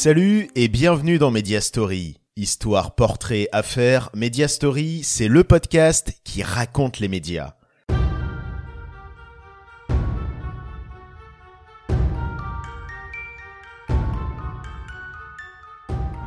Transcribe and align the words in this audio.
Salut 0.00 0.48
et 0.54 0.68
bienvenue 0.68 1.18
dans 1.18 1.32
Media 1.32 1.60
Story. 1.60 2.20
Histoire, 2.36 2.94
portrait, 2.94 3.48
affaires, 3.50 4.10
Media 4.14 4.46
Story, 4.46 5.00
c'est 5.02 5.26
le 5.26 5.42
podcast 5.42 6.12
qui 6.22 6.44
raconte 6.44 7.00
les 7.00 7.08
médias. 7.08 7.56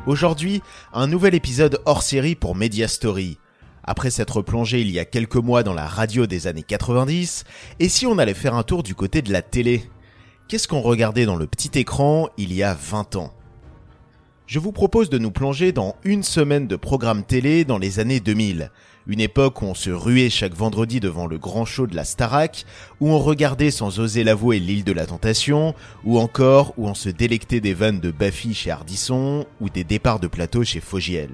Aujourd'hui, 0.05 0.61
un 0.91 1.07
nouvel 1.07 1.33
épisode 1.33 1.82
hors 1.85 2.04
série 2.04 2.35
pour 2.35 2.55
Media 2.55 2.89
Story. 2.89 3.38
Après 3.85 4.10
s'être 4.10 4.41
plongé 4.41 4.82
il 4.82 4.91
y 4.91 4.99
a 4.99 5.05
quelques 5.05 5.38
mois 5.38 5.63
dans 5.63 5.74
la 5.74 5.88
radio 5.88 6.27
des 6.27 6.46
années 6.47 6.63
90, 6.63 7.46
et 7.79 7.88
si 7.88 8.05
on 8.05 8.18
allait 8.18 8.33
faire 8.33 8.55
un 8.55 8.63
tour 8.63 8.83
du 8.83 8.96
côté 8.96 9.21
de 9.21 9.32
la 9.32 9.41
télé? 9.41 9.89
Qu'est-ce 10.49 10.68
qu'on 10.68 10.82
regardait 10.82 11.25
dans 11.25 11.38
le 11.38 11.47
petit 11.47 11.79
écran 11.79 12.27
il 12.38 12.51
y 12.51 12.63
a 12.63 12.74
20 12.74 13.15
ans? 13.15 13.33
Je 14.51 14.60
vous 14.60 14.73
propose 14.73 15.10
de 15.10 15.18
nous 15.18 15.32
plonger 15.32 15.71
dans 15.71 15.96
une 16.04 16.23
semaine 16.23 16.68
de 16.68 16.75
programme 16.75 17.23
télé 17.23 17.64
dans 17.64 17.78
les 17.78 18.00
années 18.00 18.19
2000, 18.19 18.69
une 19.07 19.21
époque 19.21 19.61
où 19.61 19.65
on 19.65 19.74
se 19.74 19.91
ruait 19.91 20.29
chaque 20.29 20.55
vendredi 20.55 21.00
devant 21.00 21.25
le 21.25 21.37
grand 21.37 21.64
show 21.64 21.87
de 21.87 21.96
la 21.96 22.04
Starac, 22.04 22.65
où 23.00 23.11
on 23.11 23.18
regardait 23.18 23.71
sans 23.71 24.01
oser 24.01 24.25
l'avouer 24.25 24.60
l'île 24.60 24.83
de 24.83 24.91
la 24.91 25.05
tentation, 25.05 25.74
ou 26.04 26.19
encore 26.19 26.74
où 26.75 26.86
on 26.86 26.93
se 26.93 27.07
délectait 27.07 27.61
des 27.61 27.74
vannes 27.74 28.01
de 28.01 28.11
Baffy 28.11 28.54
chez 28.54 28.71
Ardisson, 28.71 29.46
ou 29.61 29.69
des 29.69 29.86
départs 29.86 30.19
de 30.19 30.27
plateau 30.27 30.65
chez 30.65 30.82
Fogiel. 30.82 31.32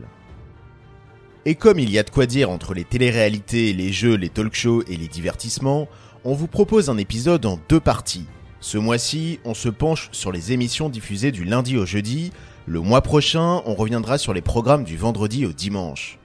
Et 1.46 1.56
comme 1.56 1.80
il 1.80 1.90
y 1.90 1.98
a 1.98 2.04
de 2.04 2.12
quoi 2.12 2.28
dire 2.28 2.52
entre 2.52 2.76
les 2.76 2.84
téléréalités, 2.84 3.74
les 3.74 3.92
jeux, 3.92 4.16
les 4.16 4.30
talk-shows 4.30 4.84
et 4.88 4.96
les 4.96 5.08
divertissements, 5.08 5.88
on 6.24 6.36
vous 6.36 6.48
propose 6.48 6.92
un 6.92 7.00
épisode 7.00 7.48
en 7.48 7.60
deux 7.68 7.80
parties. 7.80 8.28
Ce 8.60 8.78
mois-ci, 8.78 9.40
on 9.44 9.56
se 9.56 9.70
penche 9.70 10.10
sur 10.12 10.32
les 10.32 10.52
émissions 10.52 10.90
diffusées 10.90 11.32
du 11.32 11.46
lundi 11.46 11.78
au 11.78 11.86
jeudi, 11.88 12.32
le 12.68 12.82
mois 12.82 13.02
prochain, 13.02 13.62
on 13.66 13.76
reviendra 13.76 14.18
sur 14.18 14.34
les 14.34 14.42
programmes 14.42 14.84
du 14.84 14.98
vendredi 14.98 15.46
au 15.46 15.54
dimanche. 15.54 16.20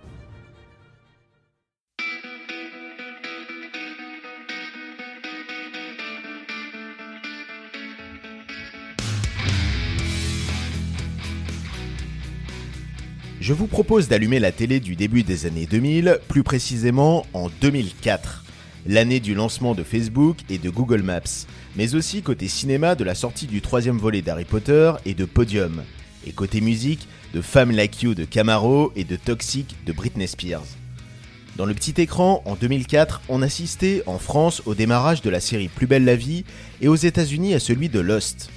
Je 13.40 13.52
vous 13.52 13.68
propose 13.68 14.08
d'allumer 14.08 14.40
la 14.40 14.50
télé 14.50 14.80
du 14.80 14.96
début 14.96 15.22
des 15.22 15.46
années 15.46 15.66
2000, 15.66 16.18
plus 16.26 16.42
précisément 16.42 17.24
en 17.34 17.50
2004, 17.60 18.44
l'année 18.86 19.20
du 19.20 19.34
lancement 19.34 19.76
de 19.76 19.84
Facebook 19.84 20.38
et 20.50 20.58
de 20.58 20.70
Google 20.70 21.02
Maps, 21.02 21.46
mais 21.76 21.94
aussi 21.94 22.22
côté 22.22 22.48
cinéma 22.48 22.96
de 22.96 23.04
la 23.04 23.14
sortie 23.14 23.46
du 23.46 23.60
troisième 23.60 23.98
volet 23.98 24.22
d'Harry 24.22 24.44
Potter 24.44 24.92
et 25.06 25.14
de 25.14 25.24
Podium, 25.24 25.82
et 26.26 26.32
côté 26.32 26.60
musique, 26.60 27.08
de 27.34 27.40
Femme 27.40 27.70
Like 27.70 28.02
You 28.02 28.14
de 28.14 28.24
Camaro 28.24 28.92
et 28.96 29.04
de 29.04 29.16
Toxic 29.16 29.76
de 29.86 29.92
Britney 29.92 30.28
Spears. 30.28 30.66
Dans 31.56 31.66
le 31.66 31.74
petit 31.74 32.00
écran, 32.00 32.42
en 32.46 32.54
2004, 32.54 33.22
on 33.28 33.42
assistait 33.42 34.02
en 34.06 34.18
France 34.18 34.62
au 34.64 34.74
démarrage 34.74 35.20
de 35.20 35.30
la 35.30 35.40
série 35.40 35.68
Plus 35.68 35.86
belle 35.86 36.04
la 36.04 36.16
vie 36.16 36.44
et 36.80 36.88
aux 36.88 36.96
États-Unis 36.96 37.54
à 37.54 37.60
celui 37.60 37.88
de 37.88 38.00
Lost. 38.00 38.50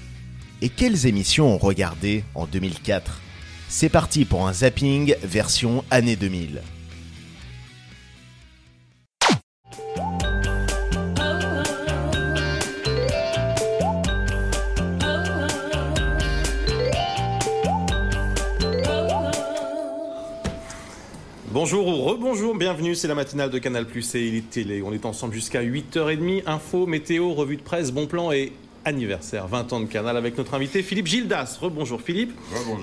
Et 0.61 0.69
quelles 0.69 1.05
émissions 1.05 1.53
on 1.53 1.57
regardait 1.57 2.23
en 2.35 2.45
2004 2.45 3.21
C'est 3.67 3.89
parti 3.89 4.23
pour 4.23 4.47
un 4.47 4.53
zapping 4.53 5.15
version 5.23 5.83
année 5.91 6.15
2000. 6.15 6.61
Bonjour 21.55 21.87
ou 21.87 22.01
rebonjour, 22.01 22.53
bienvenue, 22.53 22.95
c'est 22.95 23.07
la 23.07 23.15
matinale 23.15 23.49
de 23.49 23.59
Canal 23.59 23.85
Plus 23.85 24.13
et 24.13 24.27
Elite 24.27 24.49
Télé. 24.49 24.83
On 24.85 24.91
est 24.91 25.05
ensemble 25.05 25.33
jusqu'à 25.33 25.63
8h30, 25.63 26.43
info, 26.47 26.85
météo, 26.85 27.33
revue 27.33 27.55
de 27.55 27.61
presse, 27.61 27.93
bon 27.93 28.07
plan 28.07 28.33
et 28.33 28.51
anniversaire, 28.83 29.47
20 29.47 29.71
ans 29.71 29.79
de 29.79 29.85
Canal 29.85 30.17
avec 30.17 30.37
notre 30.37 30.53
invité 30.53 30.83
Philippe 30.83 31.07
Gildas. 31.07 31.57
Rebonjour 31.61 32.01
Philippe. 32.01 32.37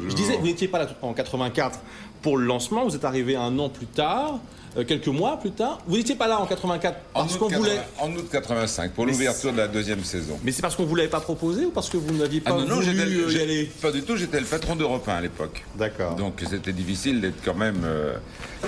Je 0.09 0.15
disais, 0.15 0.39
vous 0.39 0.47
n'étiez 0.47 0.69
pas 0.69 0.79
là 0.79 0.89
en 1.03 1.13
84 1.13 1.81
pour 2.23 2.39
le 2.39 2.47
lancement, 2.47 2.85
vous 2.85 2.97
êtes 2.97 3.05
arrivé 3.05 3.37
un 3.37 3.59
an 3.59 3.69
plus 3.69 3.85
tard. 3.85 4.41
Euh, 4.77 4.85
quelques 4.85 5.09
mois 5.09 5.39
plus 5.39 5.51
tard. 5.51 5.79
Vous 5.87 5.97
n'étiez 5.97 6.15
pas 6.15 6.27
là 6.27 6.41
en 6.41 6.47
84 6.47 6.97
parce 7.13 7.37
qu'on 7.37 7.49
voulait. 7.49 7.81
En 7.99 8.11
août 8.13 8.27
85 8.31 8.93
pour 8.93 9.07
l'ouverture 9.07 9.53
de 9.53 9.59
la 9.59 9.69
deuxième 9.69 10.03
saison. 10.03 10.39
Mais 10.43 10.53
c'est 10.53 10.63
parce 10.63 10.77
qu'on 10.77 10.85
vous 10.85 10.95
l'avait 10.95 11.09
pas 11.11 11.21
proposé 11.21 11.67
ou 11.67 11.71
parce 11.71 11.91
que 11.91 11.97
vous 11.99 12.15
n'aviez 12.15 12.41
pas 12.41 12.53
ah 12.55 12.65
non, 12.67 12.77
voulu 12.77 12.89
euh, 12.89 13.33
y 13.33 13.41
aller? 13.41 13.71
Pas 13.81 13.93
du 13.93 14.03
tout. 14.03 14.17
J'étais 14.17 14.41
le 14.41 14.47
patron 14.47 14.77
d'Europe 14.77 15.07
1 15.07 15.15
à 15.15 15.21
l'époque. 15.21 15.65
D'accord. 15.77 16.17
Donc 16.17 16.43
c'était 16.49 16.73
difficile 16.73 17.21
d'être 17.21 17.43
quand 17.45 17.55
même 17.55 17.83
euh, 17.85 18.15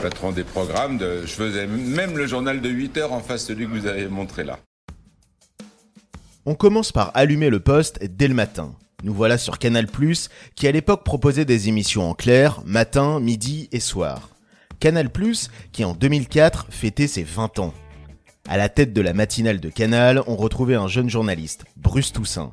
patron 0.03 0.33
des 0.33 0.45
programmes. 0.45 0.99
De, 0.99 1.23
je 1.23 1.33
faisais 1.33 1.67
même 1.67 2.19
le 2.19 2.27
journal 2.27 2.61
de 2.61 2.69
8 2.69 2.99
heures 2.99 3.13
en 3.13 3.21
face 3.21 3.45
de 3.45 3.55
celui 3.55 3.67
que 3.67 3.71
vous 3.71 3.87
avez 3.87 4.07
montré 4.09 4.45
là. 4.45 4.59
On 6.45 6.55
commence 6.55 6.93
par 6.93 7.11
allumer 7.15 7.49
le 7.49 7.61
poste 7.61 8.05
dès 8.05 8.29
le 8.29 8.35
matin. 8.35 8.75
Nous 9.03 9.15
voilà 9.15 9.39
sur 9.39 9.59
Canal+, 9.59 9.87
qui 10.55 10.67
à 10.67 10.73
l'époque 10.73 11.05
proposait 11.05 11.45
des 11.45 11.69
émissions 11.69 12.11
en 12.11 12.15
clair, 12.15 12.61
matin, 12.67 13.21
midi 13.21 13.69
et 13.73 13.81
soir. 13.81 14.34
Canal+, 14.81 15.11
qui 15.73 15.85
en 15.85 15.95
2004 15.95 16.67
fêtait 16.71 17.07
ses 17.07 17.23
20 17.23 17.59
ans. 17.59 17.75
À 18.49 18.57
la 18.57 18.69
tête 18.69 18.93
de 18.93 19.01
la 19.01 19.15
matinale 19.15 19.61
de 19.61 19.71
Canal, 19.71 20.23
on 20.27 20.37
retrouvait 20.37 20.75
un 20.75 20.89
jeune 20.89 21.09
journaliste, 21.09 21.65
Bruce 21.77 22.13
Toussaint. 22.13 22.53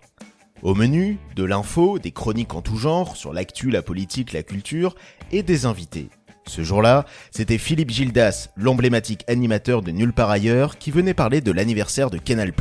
Au 0.62 0.76
menu, 0.76 1.18
de 1.36 1.44
l'info, 1.44 2.00
des 2.00 2.12
chroniques 2.12 2.54
en 2.54 2.62
tout 2.62 2.78
genre, 2.78 3.18
sur 3.18 3.34
l'actu, 3.34 3.72
la 3.72 3.81
politique, 3.81 4.31
la 4.31 4.44
culture, 4.44 4.96
et 5.31 5.44
des 5.44 5.66
invités. 5.66 6.10
Ce 6.48 6.64
jour-là, 6.64 7.06
c'était 7.31 7.58
Philippe 7.58 7.92
Gildas, 7.92 8.50
l'emblématique 8.56 9.24
animateur 9.28 9.81
de 9.81 9.92
Nulle 9.92 10.14
part 10.14 10.30
ailleurs, 10.30 10.78
qui 10.78 10.92
venait 10.92 11.14
parler 11.14 11.42
de 11.42 11.52
l'anniversaire 11.52 12.10
de 12.10 12.18
Canal+. 12.18 12.54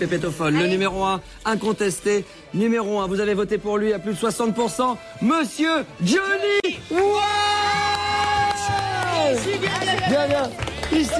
Pépétophone, 0.00 0.56
le 0.56 0.68
numéro 0.68 1.02
1, 1.02 1.20
incontesté. 1.44 2.24
Numéro 2.54 3.00
1, 3.00 3.08
vous 3.08 3.18
avez 3.18 3.34
voté 3.34 3.58
pour 3.58 3.78
lui 3.78 3.92
à 3.92 3.98
plus 3.98 4.12
de 4.12 4.16
60%. 4.16 4.96
Monsieur 5.22 5.84
Johnny 6.00 6.78
Bien, 10.08 10.28
bien. 10.28 10.50
Ici, 10.92 11.10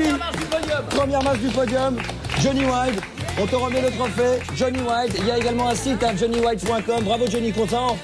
première 0.91 1.25
marche 1.25 1.41
du 1.41 1.49
podium, 1.49 1.97
Johnny 2.41 2.67
White. 2.67 3.03
On 3.43 3.47
te 3.49 3.57
remet 3.57 3.83
le 3.83 3.91
trophée, 3.91 4.39
Johnny 4.55 4.79
White. 4.79 5.17
Il 5.19 5.27
y 5.27 5.33
a 5.33 5.39
également 5.39 5.71
un 5.71 5.75
site, 5.75 6.05
hein, 6.05 6.15
johnnywhite.com. 6.17 7.03
Bravo 7.03 7.27
Johnny, 7.29 7.51
content? 7.51 7.99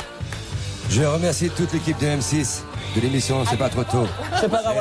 Je 0.91 1.05
remercie 1.05 1.51
toute 1.51 1.73
l'équipe 1.73 2.01
de 2.01 2.07
M6 2.07 2.63
de 2.97 3.01
l'émission 3.01 3.45
C'est 3.49 3.57
pas 3.57 3.69
trop 3.69 3.85
tôt. 3.85 4.09
C'est 4.41 4.51
pas 4.51 4.61
grave. 4.61 4.77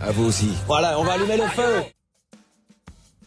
À 0.00 0.12
vous 0.12 0.24
aussi. 0.24 0.54
Voilà, 0.66 0.98
on 0.98 1.04
va 1.04 1.12
allumer 1.12 1.36
le 1.36 1.46
feu. 1.48 1.82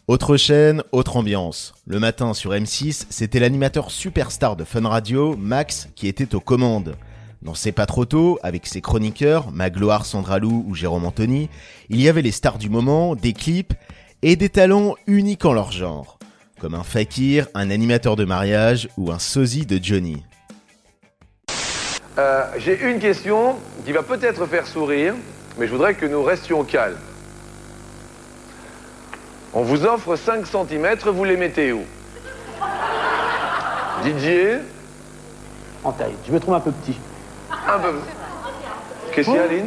Autre 0.06 0.36
chaîne, 0.36 0.82
autre 0.92 1.16
ambiance. 1.16 1.72
Le 1.86 1.98
matin 1.98 2.34
sur 2.34 2.50
M6, 2.50 3.06
c'était 3.08 3.38
l'animateur 3.38 3.90
superstar 3.90 4.54
de 4.54 4.62
Fun 4.62 4.86
Radio, 4.86 5.34
Max, 5.34 5.88
qui 5.96 6.08
était 6.08 6.34
aux 6.34 6.40
commandes. 6.40 6.94
Dans 7.40 7.54
C'est 7.54 7.72
pas 7.72 7.86
trop 7.86 8.04
tôt, 8.04 8.38
avec 8.42 8.66
ses 8.66 8.82
chroniqueurs, 8.82 9.50
Magloire, 9.50 10.04
Sandra 10.04 10.38
Lou 10.38 10.62
ou 10.68 10.74
Jérôme 10.74 11.06
Anthony, 11.06 11.48
il 11.88 12.02
y 12.02 12.10
avait 12.10 12.20
les 12.20 12.32
stars 12.32 12.58
du 12.58 12.68
moment, 12.68 13.16
des 13.16 13.32
clips 13.32 13.72
et 14.20 14.36
des 14.36 14.50
talents 14.50 14.94
uniques 15.06 15.46
en 15.46 15.54
leur 15.54 15.72
genre. 15.72 16.18
Comme 16.60 16.74
un 16.74 16.84
fakir, 16.84 17.46
un 17.54 17.70
animateur 17.70 18.14
de 18.14 18.26
mariage 18.26 18.90
ou 18.98 19.10
un 19.10 19.18
sosie 19.18 19.64
de 19.64 19.82
Johnny. 19.82 20.22
Euh, 22.18 22.44
j'ai 22.58 22.78
une 22.78 22.98
question 22.98 23.56
qui 23.86 23.92
va 23.92 24.02
peut-être 24.02 24.44
faire 24.44 24.66
sourire, 24.66 25.14
mais 25.58 25.66
je 25.66 25.72
voudrais 25.72 25.94
que 25.94 26.04
nous 26.04 26.22
restions 26.22 26.62
calmes. 26.62 26.98
On 29.56 29.62
vous 29.62 29.86
offre 29.86 30.16
5 30.16 30.44
cm, 30.46 30.96
vous 31.04 31.24
les 31.24 31.36
mettez 31.36 31.72
où? 31.72 31.82
Didier? 34.02 34.58
En 35.84 35.92
taille. 35.92 36.16
Je 36.26 36.32
me 36.32 36.40
trouve 36.40 36.54
un 36.54 36.60
peu 36.60 36.72
petit. 36.72 36.98
Un 37.52 37.78
peu. 37.78 37.94
Qu'est-ce 39.12 39.28
qu'il 39.28 39.36
y 39.36 39.38
a, 39.38 39.44
Aline? 39.44 39.66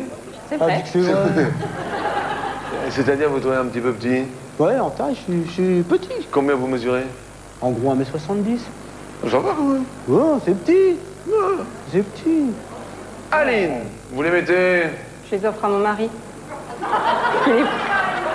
C'est 0.50 0.58
vrai. 0.58 0.84
C'est-à-dire, 2.90 3.30
vous 3.30 3.40
trouvez 3.40 3.56
un 3.56 3.66
petit 3.66 3.80
peu 3.80 3.94
petit? 3.94 4.24
Ouais, 4.60 4.78
en 4.78 4.90
taille, 4.90 5.16
je 5.16 5.52
suis, 5.52 5.82
petit. 5.84 6.28
Combien 6.32 6.56
vous 6.56 6.68
mesurez? 6.68 7.06
En 7.62 7.72
gros, 7.72 7.96
1m70. 7.96 8.60
Ça 9.30 9.40
va, 9.40 9.54
quand 9.56 9.64
même. 9.64 9.86
Oh, 10.12 10.38
c'est 10.44 10.66
petit. 10.66 10.98
C'est 11.94 12.04
petit. 12.04 12.52
Aline, 13.32 13.84
vous 14.12 14.22
les 14.22 14.32
mettez? 14.32 14.84
Je 15.32 15.38
les 15.38 15.46
offre 15.46 15.64
à 15.64 15.70
mon 15.70 15.80
mari. 15.80 16.10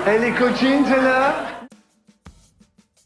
Elle 0.04 0.24
est 0.24 0.34
coaching, 0.34 0.82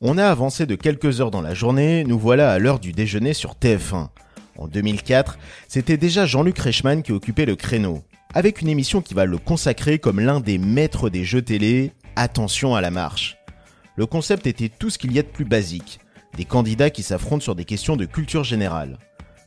On 0.01 0.17
a 0.17 0.27
avancé 0.27 0.65
de 0.65 0.77
quelques 0.77 1.21
heures 1.21 1.31
dans 1.31 1.43
la 1.43 1.53
journée, 1.53 2.05
nous 2.05 2.19
voilà 2.19 2.51
à 2.53 2.59
l'heure 2.59 2.79
du 2.79 2.93
déjeuner 2.93 3.35
sur 3.35 3.55
TF1. 3.55 4.09
En 4.57 4.67
2004, 4.67 5.39
c'était 5.69 5.99
déjà 5.99 6.25
Jean-Luc 6.25 6.59
Reichmann 6.59 7.03
qui 7.03 7.13
occupait 7.13 7.45
le 7.45 7.55
créneau, 7.55 8.03
avec 8.33 8.63
une 8.63 8.69
émission 8.69 9.03
qui 9.03 9.13
va 9.13 9.27
le 9.27 9.37
consacrer 9.37 9.99
comme 9.99 10.21
l'un 10.21 10.41
des 10.41 10.57
maîtres 10.57 11.11
des 11.11 11.25
jeux 11.25 11.43
télé, 11.43 11.93
Attention 12.19 12.75
à 12.75 12.81
la 12.81 12.91
marche. 12.91 13.37
Le 13.97 14.07
concept 14.07 14.47
était 14.47 14.71
tout 14.71 14.89
ce 14.89 14.97
qu'il 14.97 15.13
y 15.13 15.19
a 15.19 15.23
de 15.23 15.29
plus 15.29 15.45
basique, 15.45 16.01
des 16.35 16.47
candidats 16.47 16.89
qui 16.89 17.03
s'affrontent 17.03 17.43
sur 17.43 17.55
des 17.55 17.67
questions 17.67 17.97
de 17.97 18.07
culture 18.07 18.43
générale. 18.43 18.99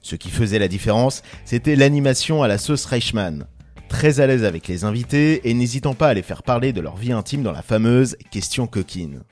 Ce 0.03 0.15
qui 0.15 0.29
faisait 0.29 0.59
la 0.59 0.67
différence, 0.67 1.23
c'était 1.45 1.75
l'animation 1.75 2.43
à 2.43 2.47
la 2.47 2.59
sauce 2.59 2.85
Reichmann. 2.85 3.47
Très 3.89 4.19
à 4.19 4.27
l'aise 4.27 4.45
avec 4.45 4.67
les 4.67 4.85
invités 4.85 5.49
et 5.49 5.53
n'hésitant 5.53 5.95
pas 5.95 6.09
à 6.09 6.13
les 6.13 6.21
faire 6.21 6.43
parler 6.43 6.71
de 6.71 6.79
leur 6.79 6.95
vie 6.95 7.11
intime 7.11 7.41
dans 7.41 7.51
la 7.51 7.63
fameuse 7.63 8.15
question 8.31 8.67
coquine. 8.67 9.23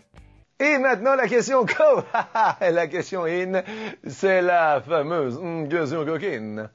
Et 0.60 0.80
maintenant, 0.80 1.16
la 1.16 1.28
question 1.28 1.66
co. 1.66 2.02
la 2.62 2.88
question 2.88 3.26
in, 3.26 3.62
c'est 4.08 4.42
la 4.42 4.82
fameuse 4.82 5.40
question 5.70 6.04
coquine. 6.04 6.70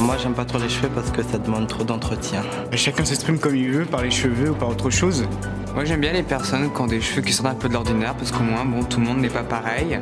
Moi, 0.00 0.16
j'aime 0.22 0.34
pas 0.34 0.44
trop 0.44 0.58
les 0.58 0.68
cheveux 0.68 0.90
parce 0.94 1.10
que 1.10 1.22
ça 1.22 1.38
demande 1.38 1.66
trop 1.66 1.84
d'entretien. 1.84 2.42
Chacun 2.74 3.04
s'exprime 3.04 3.38
comme 3.38 3.56
il 3.56 3.70
veut, 3.70 3.86
par 3.86 4.02
les 4.02 4.10
cheveux 4.10 4.50
ou 4.50 4.54
par 4.54 4.68
autre 4.68 4.90
chose. 4.90 5.26
Moi, 5.74 5.84
j'aime 5.84 6.00
bien 6.00 6.12
les 6.12 6.24
personnes 6.24 6.72
qui 6.72 6.80
ont 6.80 6.86
des 6.86 7.00
cheveux 7.00 7.22
qui 7.22 7.32
sortent 7.32 7.48
un 7.48 7.54
peu 7.54 7.68
de 7.68 7.74
l'ordinaire 7.74 8.14
parce 8.14 8.32
qu'au 8.32 8.42
moins, 8.42 8.64
bon, 8.64 8.82
tout 8.82 8.98
le 8.98 9.06
monde 9.06 9.18
n'est 9.18 9.28
pas 9.28 9.44
pareil. 9.44 10.00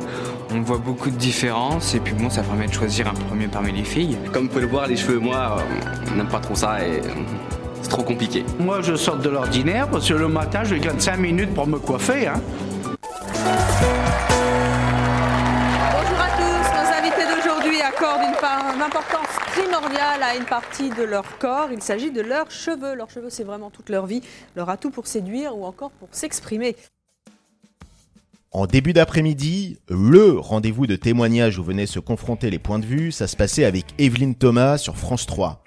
On 0.51 0.61
voit 0.61 0.79
beaucoup 0.79 1.11
de 1.11 1.15
différences 1.15 1.93
et 1.93 1.99
puis 1.99 2.13
bon, 2.13 2.29
ça 2.29 2.41
permet 2.41 2.65
de 2.67 2.73
choisir 2.73 3.07
un 3.07 3.13
premier 3.13 3.47
parmi 3.47 3.71
les 3.71 3.83
filles. 3.83 4.17
Comme 4.33 4.43
vous 4.43 4.49
pouvez 4.49 4.61
le 4.61 4.67
voir, 4.67 4.87
les 4.87 4.95
cheveux, 4.95 5.19
moi, 5.19 5.57
euh, 5.59 6.15
n'aime 6.15 6.27
pas 6.27 6.39
trop 6.39 6.55
ça 6.55 6.83
et 6.83 6.99
euh, 6.99 7.13
c'est 7.81 7.89
trop 7.89 8.01
compliqué. 8.01 8.43
Moi, 8.59 8.81
je 8.81 8.95
sors 8.95 9.17
de 9.17 9.29
l'ordinaire 9.29 9.87
parce 9.89 10.07
que 10.07 10.15
le 10.15 10.27
matin, 10.27 10.63
je 10.63 10.75
gagne 10.75 10.99
5 10.99 11.17
minutes 11.17 11.53
pour 11.53 11.67
me 11.67 11.77
coiffer. 11.77 12.27
Hein. 12.27 12.41
Bonjour 15.93 16.19
à 16.19 16.29
tous, 16.35 16.65
nos 16.73 16.97
invités 16.97 17.25
d'aujourd'hui 17.35 17.79
accordent 17.81 18.23
une, 18.27 18.35
part, 18.41 18.73
une 18.73 18.81
primordiale 19.59 20.23
à 20.23 20.35
une 20.35 20.45
partie 20.45 20.89
de 20.89 21.03
leur 21.03 21.37
corps. 21.37 21.69
Il 21.71 21.81
s'agit 21.81 22.11
de 22.11 22.21
leurs 22.21 22.49
cheveux. 22.49 22.95
Leurs 22.95 23.09
cheveux, 23.09 23.29
c'est 23.29 23.43
vraiment 23.43 23.69
toute 23.69 23.89
leur 23.89 24.05
vie, 24.05 24.21
leur 24.55 24.69
atout 24.69 24.89
pour 24.89 25.07
séduire 25.07 25.57
ou 25.57 25.65
encore 25.65 25.91
pour 25.91 26.07
s'exprimer. 26.11 26.75
En 28.51 28.65
début 28.65 28.93
d'après-midi, 28.93 29.77
le 29.89 30.39
rendez-vous 30.39 30.87
de 30.87 30.95
témoignage 30.95 31.59
où 31.59 31.63
venaient 31.63 31.85
se 31.85 31.99
confronter 31.99 32.49
les 32.49 32.57
points 32.57 32.79
de 32.79 32.85
vue, 32.85 33.11
ça 33.11 33.27
se 33.27 33.35
passait 33.35 33.65
avec 33.65 33.85
Evelyne 33.99 34.33
Thomas 34.33 34.77
sur 34.77 34.97
France 34.97 35.25
3. 35.25 35.63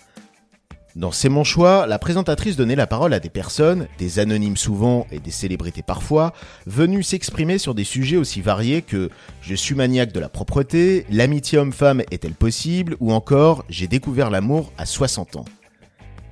Dans 0.94 1.11
C'est 1.11 1.31
mon 1.31 1.43
choix, 1.43 1.87
la 1.87 1.99
présentatrice 1.99 2.56
donnait 2.56 2.77
la 2.77 2.87
parole 2.87 3.15
à 3.15 3.21
des 3.21 3.31
personnes, 3.31 3.87
des 3.99 4.19
anonymes 4.19 4.59
souvent 4.59 5.06
et 5.11 5.21
des 5.21 5.31
célébrités 5.31 5.83
parfois, 5.83 6.35
venues 6.67 7.03
s'exprimer 7.03 7.56
sur 7.56 7.75
des 7.75 7.85
sujets 7.85 8.19
aussi 8.19 8.43
variés 8.43 8.83
que 8.83 9.09
je 9.41 9.55
suis 9.55 9.75
maniaque 9.75 10.12
de 10.12 10.21
la 10.21 10.29
propreté, 10.29 11.06
l'amitié 11.11 11.56
homme-femme 11.59 12.03
est-elle 12.11 12.35
possible? 12.35 12.97
ou 13.00 13.12
encore 13.12 13.65
j'ai 13.71 13.87
découvert 13.87 14.29
l'amour 14.29 14.71
à 14.77 14.85
60 14.85 15.37
ans. 15.37 15.47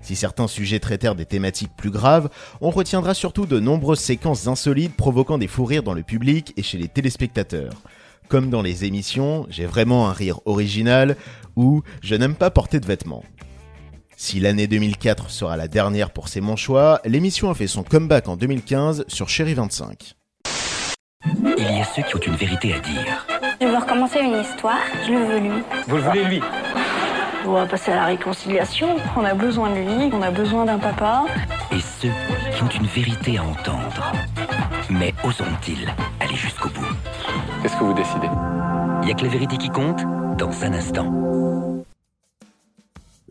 Si 0.03 0.15
certains 0.15 0.47
sujets 0.47 0.79
traitèrent 0.79 1.15
des 1.15 1.25
thématiques 1.25 1.75
plus 1.75 1.91
graves, 1.91 2.29
on 2.61 2.69
retiendra 2.69 3.15
surtout 3.15 3.47
de 3.47 3.61
nombreuses 3.61 4.01
séquences 4.01 4.47
insolites 4.47 4.95
provoquant 4.95 5.39
des 5.39 5.49
fous 5.49 5.65
rires 5.65 5.83
dans 5.83 5.95
le 5.95 6.03
public 6.03 6.53
et 6.59 6.63
chez 6.63 6.77
les 6.77 6.89
téléspectateurs. 6.89 7.73
Comme 8.29 8.51
dans 8.51 8.63
les 8.63 8.85
émissions, 8.85 9.47
j'ai 9.49 9.65
vraiment 9.65 10.09
un 10.09 10.13
rire 10.13 10.41
original 10.45 11.17
ou 11.57 11.83
je 12.03 12.15
n'aime 12.15 12.35
pas 12.35 12.51
porter 12.51 12.79
de 12.79 12.87
vêtements. 12.87 13.25
Si 14.23 14.39
l'année 14.39 14.67
2004 14.67 15.31
sera 15.31 15.57
la 15.57 15.67
dernière 15.67 16.11
pour 16.11 16.29
C'est 16.29 16.43
mon 16.43 16.55
choix, 16.55 17.01
l'émission 17.07 17.51
a 17.51 17.55
fait 17.55 17.67
son 17.67 17.83
comeback 17.83 18.29
en 18.29 18.37
2015 18.37 19.07
sur 19.09 19.31
Chéri 19.31 19.55
25. 19.55 20.13
Il 21.57 21.65
y 21.65 21.81
a 21.81 21.85
ceux 21.85 22.03
qui 22.03 22.17
ont 22.17 22.21
une 22.21 22.37
vérité 22.37 22.75
à 22.75 22.81
dire. 22.81 23.27
Je 23.63 23.67
veux 23.67 23.79
recommencer 23.79 24.21
une 24.21 24.39
histoire, 24.39 24.83
je 25.07 25.13
le 25.13 25.25
veux 25.25 25.39
lui. 25.39 25.63
Vous 25.89 25.97
le 25.97 26.03
voulez 26.03 26.25
lui 26.25 26.43
On 27.47 27.53
va 27.53 27.65
passer 27.65 27.93
à 27.93 27.95
la 27.95 28.05
réconciliation, 28.05 28.97
on 29.17 29.25
a 29.25 29.33
besoin 29.33 29.71
de 29.71 29.81
lui, 29.81 30.11
on 30.13 30.21
a 30.21 30.31
besoin 30.31 30.67
d'un 30.67 30.79
papa. 30.79 31.25
Et 31.73 31.81
ceux 31.81 32.13
qui 32.55 32.63
ont 32.63 32.69
une 32.69 32.89
vérité 32.89 33.39
à 33.39 33.45
entendre. 33.45 34.13
Mais 34.91 35.15
oseront-ils 35.25 35.89
aller 36.21 36.37
jusqu'au 36.37 36.69
bout? 36.69 36.95
Qu'est-ce 37.63 37.75
que 37.75 37.85
vous 37.85 37.95
décidez? 37.95 38.29
Il 39.01 39.07
n'y 39.07 39.13
a 39.13 39.15
que 39.15 39.23
la 39.23 39.31
vérité 39.31 39.57
qui 39.57 39.71
compte 39.71 40.03
dans 40.37 40.63
un 40.63 40.75
instant. 40.75 41.70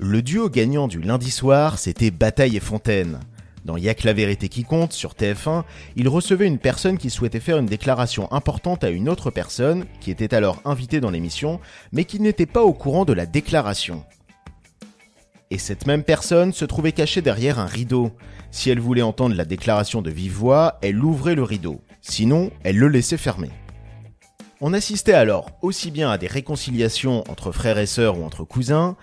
Le 0.01 0.21
duo 0.21 0.49
gagnant 0.49 0.87
du 0.87 1.01
lundi 1.01 1.29
soir, 1.29 1.77
c'était 1.77 2.09
Bataille 2.09 2.55
et 2.55 2.61
Fontaine. 2.61 3.19
Dans 3.65 3.75
Yak 3.75 4.05
la 4.05 4.13
vérité 4.13 4.47
qui 4.47 4.63
compte 4.63 4.93
sur 4.93 5.11
TF1, 5.11 5.65
il 5.97 6.07
recevait 6.07 6.47
une 6.47 6.57
personne 6.57 6.97
qui 6.97 7.09
souhaitait 7.09 7.41
faire 7.41 7.57
une 7.57 7.65
déclaration 7.65 8.31
importante 8.31 8.85
à 8.85 8.91
une 8.91 9.09
autre 9.09 9.29
personne, 9.29 9.85
qui 9.99 10.09
était 10.09 10.33
alors 10.33 10.61
invitée 10.63 11.01
dans 11.01 11.09
l'émission, 11.09 11.59
mais 11.91 12.05
qui 12.05 12.21
n'était 12.21 12.45
pas 12.45 12.63
au 12.63 12.71
courant 12.71 13.03
de 13.03 13.11
la 13.11 13.25
déclaration. 13.25 14.05
Et 15.51 15.57
cette 15.57 15.85
même 15.85 16.05
personne 16.05 16.53
se 16.53 16.63
trouvait 16.63 16.93
cachée 16.93 17.21
derrière 17.21 17.59
un 17.59 17.65
rideau. 17.65 18.13
Si 18.51 18.69
elle 18.69 18.79
voulait 18.79 19.01
entendre 19.01 19.35
la 19.35 19.43
déclaration 19.43 20.01
de 20.01 20.11
vive 20.11 20.31
voix, 20.31 20.79
elle 20.81 21.03
ouvrait 21.03 21.35
le 21.35 21.43
rideau. 21.43 21.81
Sinon, 21.99 22.51
elle 22.63 22.77
le 22.77 22.87
laissait 22.87 23.17
fermer. 23.17 23.49
On 24.61 24.73
assistait 24.73 25.13
alors 25.13 25.51
aussi 25.61 25.91
bien 25.91 26.09
à 26.09 26.17
des 26.17 26.27
réconciliations 26.27 27.29
entre 27.29 27.51
frères 27.51 27.77
et 27.77 27.85
sœurs 27.85 28.17
ou 28.17 28.23
entre 28.23 28.45
cousins, 28.45 28.95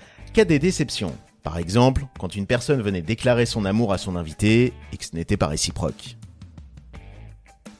des 0.44 0.58
déceptions. 0.58 1.16
Par 1.42 1.58
exemple, 1.58 2.06
quand 2.18 2.34
une 2.34 2.46
personne 2.46 2.82
venait 2.82 3.02
déclarer 3.02 3.46
son 3.46 3.64
amour 3.64 3.92
à 3.92 3.98
son 3.98 4.16
invité 4.16 4.72
et 4.92 4.96
que 4.96 5.04
ce 5.04 5.14
n'était 5.14 5.36
pas 5.36 5.46
réciproque. 5.46 6.16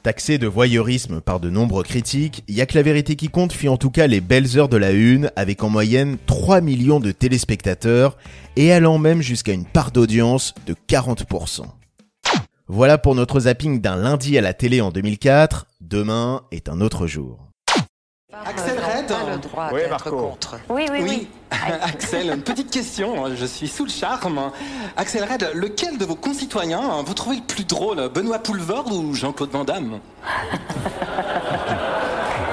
Taxé 0.03 0.37
de 0.37 0.47
voyeurisme 0.47 1.19
par 1.19 1.41
de 1.41 1.49
nombreux 1.49 1.83
critiques, 1.83 2.43
Y'a 2.47 2.65
que 2.65 2.75
la 2.77 2.81
vérité 2.81 3.17
qui 3.17 3.27
compte 3.27 3.51
fit 3.51 3.67
en 3.67 3.75
tout 3.75 3.91
cas 3.91 4.07
les 4.07 4.21
belles 4.21 4.57
heures 4.57 4.69
de 4.69 4.77
la 4.77 4.91
une 4.91 5.31
avec 5.35 5.63
en 5.63 5.69
moyenne 5.69 6.17
3 6.27 6.61
millions 6.61 7.01
de 7.01 7.11
téléspectateurs 7.11 8.17
et 8.55 8.71
allant 8.71 8.99
même 8.99 9.21
jusqu'à 9.21 9.51
une 9.51 9.65
part 9.65 9.91
d'audience 9.91 10.53
de 10.65 10.75
40%. 10.87 11.65
Voilà 12.69 12.97
pour 12.97 13.15
notre 13.15 13.41
zapping 13.41 13.81
d'un 13.81 13.97
lundi 13.97 14.37
à 14.37 14.41
la 14.41 14.53
télé 14.53 14.81
en 14.81 14.91
2004, 14.91 15.67
demain 15.81 16.43
est 16.51 16.69
un 16.69 16.79
autre 16.81 17.07
jour. 17.07 17.46
Axel 18.45 18.77
Red 18.79 19.09
le 19.31 19.37
droit 19.37 19.69
Oui, 19.71 19.79
d'être 19.81 19.89
Marco. 19.89 20.09
contre. 20.17 20.55
Oui, 20.69 20.85
oui, 20.91 20.99
oui. 21.03 21.27
Axel, 21.83 22.29
une 22.31 22.41
petite 22.41 22.69
question, 22.71 23.25
je 23.35 23.45
suis 23.45 23.67
sous 23.67 23.85
le 23.85 23.89
charme. 23.91 24.51
Axel 24.95 25.23
Red, 25.23 25.51
lequel 25.53 25.97
de 25.97 26.05
vos 26.05 26.15
concitoyens 26.15 27.01
vous 27.05 27.13
trouvez 27.13 27.37
le 27.37 27.43
plus 27.43 27.63
drôle 27.65 28.09
Benoît 28.09 28.39
Poulvord 28.39 28.91
ou 28.91 29.13
Jean-Claude 29.13 29.51
Van 29.51 29.63
Damme 29.63 29.99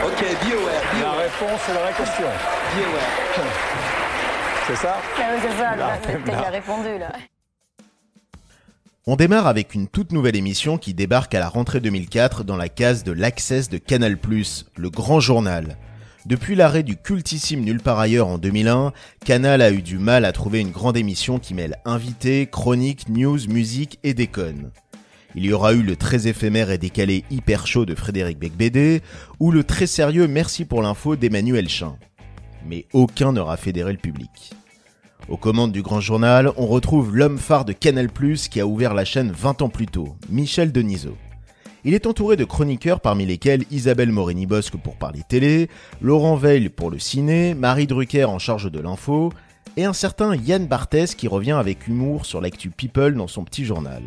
Ok, 0.07 0.21
BioWare. 0.45 0.83
La 1.03 1.13
réponse 1.13 1.61
est 1.69 1.75
la 1.75 1.81
vraie 1.81 1.93
question. 1.95 2.27
BioWare. 2.77 3.47
C'est 4.67 4.77
ça 4.77 4.97
Ah 5.19 5.23
oui, 5.35 5.41
c'est 5.43 5.57
ça, 5.63 5.71
Là, 5.71 5.77
là, 5.77 5.97
peut-être 6.03 6.27
là. 6.27 6.33
qu'il 6.35 6.45
a 6.45 6.51
répondu 6.51 6.99
là. 6.99 7.09
On 9.07 9.17
démarre 9.17 9.47
avec 9.47 9.75
une 9.75 9.87
toute 9.87 10.13
nouvelle 10.13 10.35
émission 10.35 10.79
qui 10.79 10.95
débarque 10.95 11.35
à 11.35 11.39
la 11.39 11.51
rentrée 11.51 11.81
2004 11.81 12.43
dans 12.43 12.57
la 12.57 12.71
case 12.71 13.05
de 13.05 13.13
l'Access 13.13 13.69
de 13.69 13.77
Canal+, 13.77 14.17
le 14.79 14.89
grand 14.89 15.21
journal. 15.21 15.77
Depuis 16.25 16.55
l'arrêt 16.55 16.83
du 16.83 16.97
cultissime 16.97 17.61
Nulle 17.61 17.83
part 17.83 17.99
ailleurs 17.99 18.29
en 18.29 18.39
2001, 18.39 18.95
Canal 19.23 19.61
a 19.61 19.71
eu 19.73 19.83
du 19.83 19.99
mal 19.99 20.25
à 20.25 20.33
trouver 20.33 20.61
une 20.61 20.71
grande 20.71 20.97
émission 20.97 21.39
qui 21.39 21.53
mêle 21.53 21.77
invités, 21.85 22.47
chroniques, 22.51 23.11
news, 23.11 23.41
musique 23.47 23.99
et 24.05 24.15
déconne. 24.15 24.71
Il 25.35 25.45
y 25.45 25.53
aura 25.53 25.75
eu 25.75 25.83
le 25.83 25.97
très 25.97 26.27
éphémère 26.27 26.71
et 26.71 26.79
décalé 26.79 27.25
hyper 27.31 27.67
chaud 27.67 27.85
de 27.85 27.95
Frédéric 27.95 28.39
Becbédé 28.39 29.03
ou 29.39 29.51
le 29.51 29.65
très 29.65 29.87
sérieux 29.87 30.29
Merci 30.29 30.65
pour 30.65 30.81
l'info 30.81 31.15
d'Emmanuel 31.15 31.69
Chin. 31.69 31.99
Mais 32.67 32.87
aucun 32.95 33.33
n'aura 33.33 33.59
fédéré 33.59 33.93
le 33.93 33.99
public. 33.99 34.55
Aux 35.29 35.39
commandes 35.39 35.73
du 35.73 35.81
Grand 35.81 36.01
Journal, 36.01 36.53
on 36.59 36.67
retrouve 36.67 37.17
l'homme 37.17 37.39
phare 37.39 37.65
de 37.65 37.73
Canal+, 37.73 38.09
qui 38.51 38.61
a 38.61 38.67
ouvert 38.67 38.93
la 38.93 39.07
chaîne 39.07 39.33
20 39.33 39.63
ans 39.63 39.69
plus 39.71 39.87
tôt, 39.87 40.17
Michel 40.29 40.71
Denisot. 40.71 41.17
Il 41.85 41.95
est 41.95 42.07
entouré 42.07 42.37
de 42.37 42.45
chroniqueurs 42.45 43.01
parmi 43.01 43.25
lesquels 43.25 43.65
Isabelle 43.71 44.13
Morini-Bosque 44.13 44.77
pour 44.77 44.97
parler 44.97 45.23
télé, 45.27 45.71
Laurent 46.03 46.37
Veil 46.37 46.69
pour 46.69 46.91
le 46.91 46.99
ciné, 46.99 47.55
Marie 47.55 47.87
Drucker 47.87 48.25
en 48.25 48.39
charge 48.39 48.71
de 48.71 48.81
l'info, 48.81 49.33
et 49.79 49.87
un 49.87 49.95
certain 49.95 50.37
Yann 50.37 50.67
Barthès 50.67 51.15
qui 51.15 51.27
revient 51.27 51.53
avec 51.53 51.89
humour 51.89 52.27
sur 52.27 52.43
l'actu 52.43 52.69
People 52.69 53.15
dans 53.15 53.29
son 53.29 53.45
petit 53.45 53.65
journal. 53.65 54.03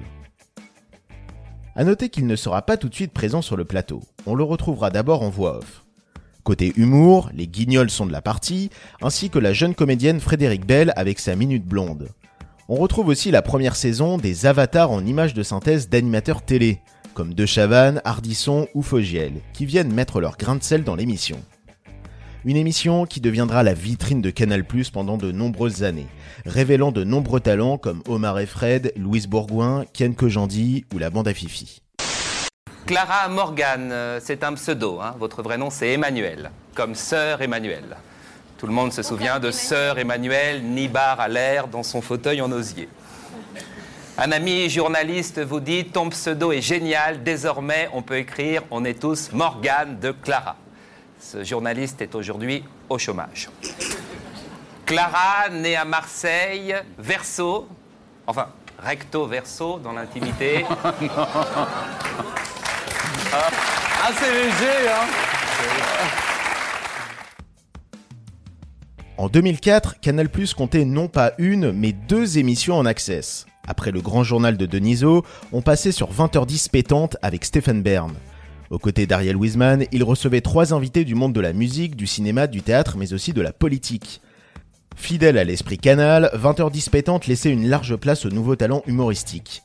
À 1.76 1.84
noter 1.84 2.10
qu'il 2.10 2.28
ne 2.28 2.36
sera 2.36 2.62
pas 2.62 2.78
tout 2.78 2.90
de 2.90 2.96
suite 2.96 3.12
présent 3.12 3.42
sur 3.42 3.58
le 3.58 3.66
plateau. 3.66 4.02
On 4.28 4.36
le 4.36 4.44
retrouvera 4.44 4.92
d'abord 4.92 5.24
en 5.24 5.30
voix 5.30 5.58
off. 5.58 5.87
Côté 6.48 6.72
humour, 6.78 7.30
les 7.34 7.46
guignols 7.46 7.90
sont 7.90 8.06
de 8.06 8.14
la 8.14 8.22
partie, 8.22 8.70
ainsi 9.02 9.30
que 9.30 9.38
la 9.38 9.52
jeune 9.52 9.76
comédienne 9.76 10.22
Frédéric 10.22 10.66
Bell 10.66 10.94
avec 10.96 11.20
sa 11.20 11.36
minute 11.36 11.66
blonde. 11.66 12.08
On 12.70 12.76
retrouve 12.76 13.10
aussi 13.10 13.32
la 13.32 13.42
première 13.42 13.76
saison 13.76 14.18
des 14.18 14.46
avatars 14.46 14.92
en 14.92 15.06
images 15.06 15.34
de 15.34 15.44
synthèse 15.44 15.90
d'animateurs 15.90 16.42
télé, 16.42 16.80
comme 17.14 17.34
De 17.34 17.46
Chavannes, 17.46 18.02
Hardisson 18.06 18.70
ou 18.76 18.82
Fogiel, 18.82 19.34
qui 19.52 19.66
viennent 19.66 19.92
mettre 19.92 20.22
leur 20.22 20.38
grain 20.38 20.56
de 20.56 20.64
sel 20.64 20.86
dans 20.86 20.96
l'émission. 20.96 21.38
Une 22.46 22.56
émission 22.56 23.06
qui 23.06 23.20
deviendra 23.20 23.62
la 23.62 23.74
vitrine 23.74 24.22
de 24.22 24.30
Canal+, 24.30 24.64
pendant 24.94 25.18
de 25.18 25.34
nombreuses 25.34 25.84
années, 25.84 26.08
révélant 26.46 26.94
de 26.94 27.04
nombreux 27.04 27.42
talents 27.42 27.78
comme 27.78 28.04
Omar 28.08 28.40
et 28.40 28.46
Fred, 28.46 28.94
Louise 28.96 29.28
Bourgoin, 29.28 29.84
Ken 29.92 30.16
Kojandi 30.16 30.86
ou 30.96 30.98
la 30.98 31.10
bande 31.10 31.28
à 31.28 31.34
Fifi. 31.34 31.82
Clara 32.88 33.28
Morgan, 33.28 33.90
euh, 33.92 34.20
c'est 34.24 34.46
un 34.46 34.54
pseudo. 34.54 35.02
hein. 35.02 35.14
Votre 35.20 35.44
vrai 35.44 35.58
nom, 35.58 35.70
c'est 35.70 35.92
Emmanuel, 35.92 36.52
comme 36.74 36.96
sœur 36.96 37.42
Emmanuel. 37.42 37.98
Tout 38.58 38.66
le 38.66 38.72
monde 38.72 38.94
se 38.94 39.04
souvient 39.04 39.40
de 39.40 39.52
sœur 39.52 40.00
Emmanuel, 40.00 40.64
Nibar 40.64 41.20
à 41.20 41.28
l'air 41.28 41.68
dans 41.68 41.84
son 41.84 42.02
fauteuil 42.02 42.42
en 42.42 42.50
osier. 42.50 42.88
Un 44.18 44.32
ami 44.32 44.70
journaliste 44.70 45.40
vous 45.40 45.60
dit 45.60 45.84
ton 45.86 46.08
pseudo 46.10 46.54
est 46.54 46.62
génial, 46.62 47.24
désormais 47.24 47.90
on 47.92 48.02
peut 48.02 48.18
écrire 48.18 48.64
on 48.72 48.86
est 48.86 49.00
tous 49.00 49.34
Morgane 49.34 50.00
de 50.00 50.12
Clara. 50.12 50.56
Ce 51.20 51.44
journaliste 51.44 52.02
est 52.02 52.16
aujourd'hui 52.16 52.64
au 52.88 52.98
chômage. 52.98 53.50
Clara, 54.86 55.50
née 55.52 55.76
à 55.76 55.84
Marseille, 55.84 56.74
verso, 56.98 57.68
enfin 58.26 58.48
recto 58.80 59.26
verso 59.28 59.78
dans 59.78 59.92
l'intimité. 59.92 60.66
Assez 63.34 64.32
léger, 64.32 64.90
hein 64.90 65.06
En 69.18 69.28
2004, 69.28 70.00
Canal+ 70.00 70.30
comptait 70.56 70.86
non 70.86 71.10
pas 71.10 71.34
une, 71.38 71.72
mais 71.72 71.92
deux 71.92 72.38
émissions 72.38 72.78
en 72.78 72.86
access. 72.86 73.46
Après 73.68 73.92
le 73.92 74.00
grand 74.00 74.24
journal 74.24 74.56
de 74.56 74.66
Deniso, 74.66 75.26
on 75.52 75.62
passait 75.62 75.92
sur 75.92 76.14
20h10 76.14 76.70
pétante 76.70 77.18
avec 77.22 77.44
Stephen 77.44 77.82
Bern. 77.82 78.14
Aux 78.70 78.80
côtés 78.80 79.08
d'Ariel 79.08 79.36
Wiesman, 79.36 79.86
il 79.92 80.04
recevait 80.04 80.42
trois 80.42 80.74
invités 80.74 81.04
du 81.04 81.16
monde 81.16 81.34
de 81.34 81.42
la 81.42 81.52
musique, 81.52 81.98
du 81.98 82.08
cinéma, 82.08 82.48
du 82.48 82.62
théâtre, 82.62 82.96
mais 82.98 83.12
aussi 83.12 83.34
de 83.34 83.42
la 83.42 83.52
politique. 83.52 84.22
Fidèle 84.96 85.38
à 85.38 85.44
l'esprit 85.44 85.78
canal, 85.78 86.32
20h10 86.34 86.90
pétante 86.90 87.28
laissait 87.28 87.52
une 87.52 87.68
large 87.68 87.98
place 87.98 88.26
aux 88.26 88.30
nouveaux 88.30 88.56
talents 88.56 88.84
humoristiques. 88.88 89.64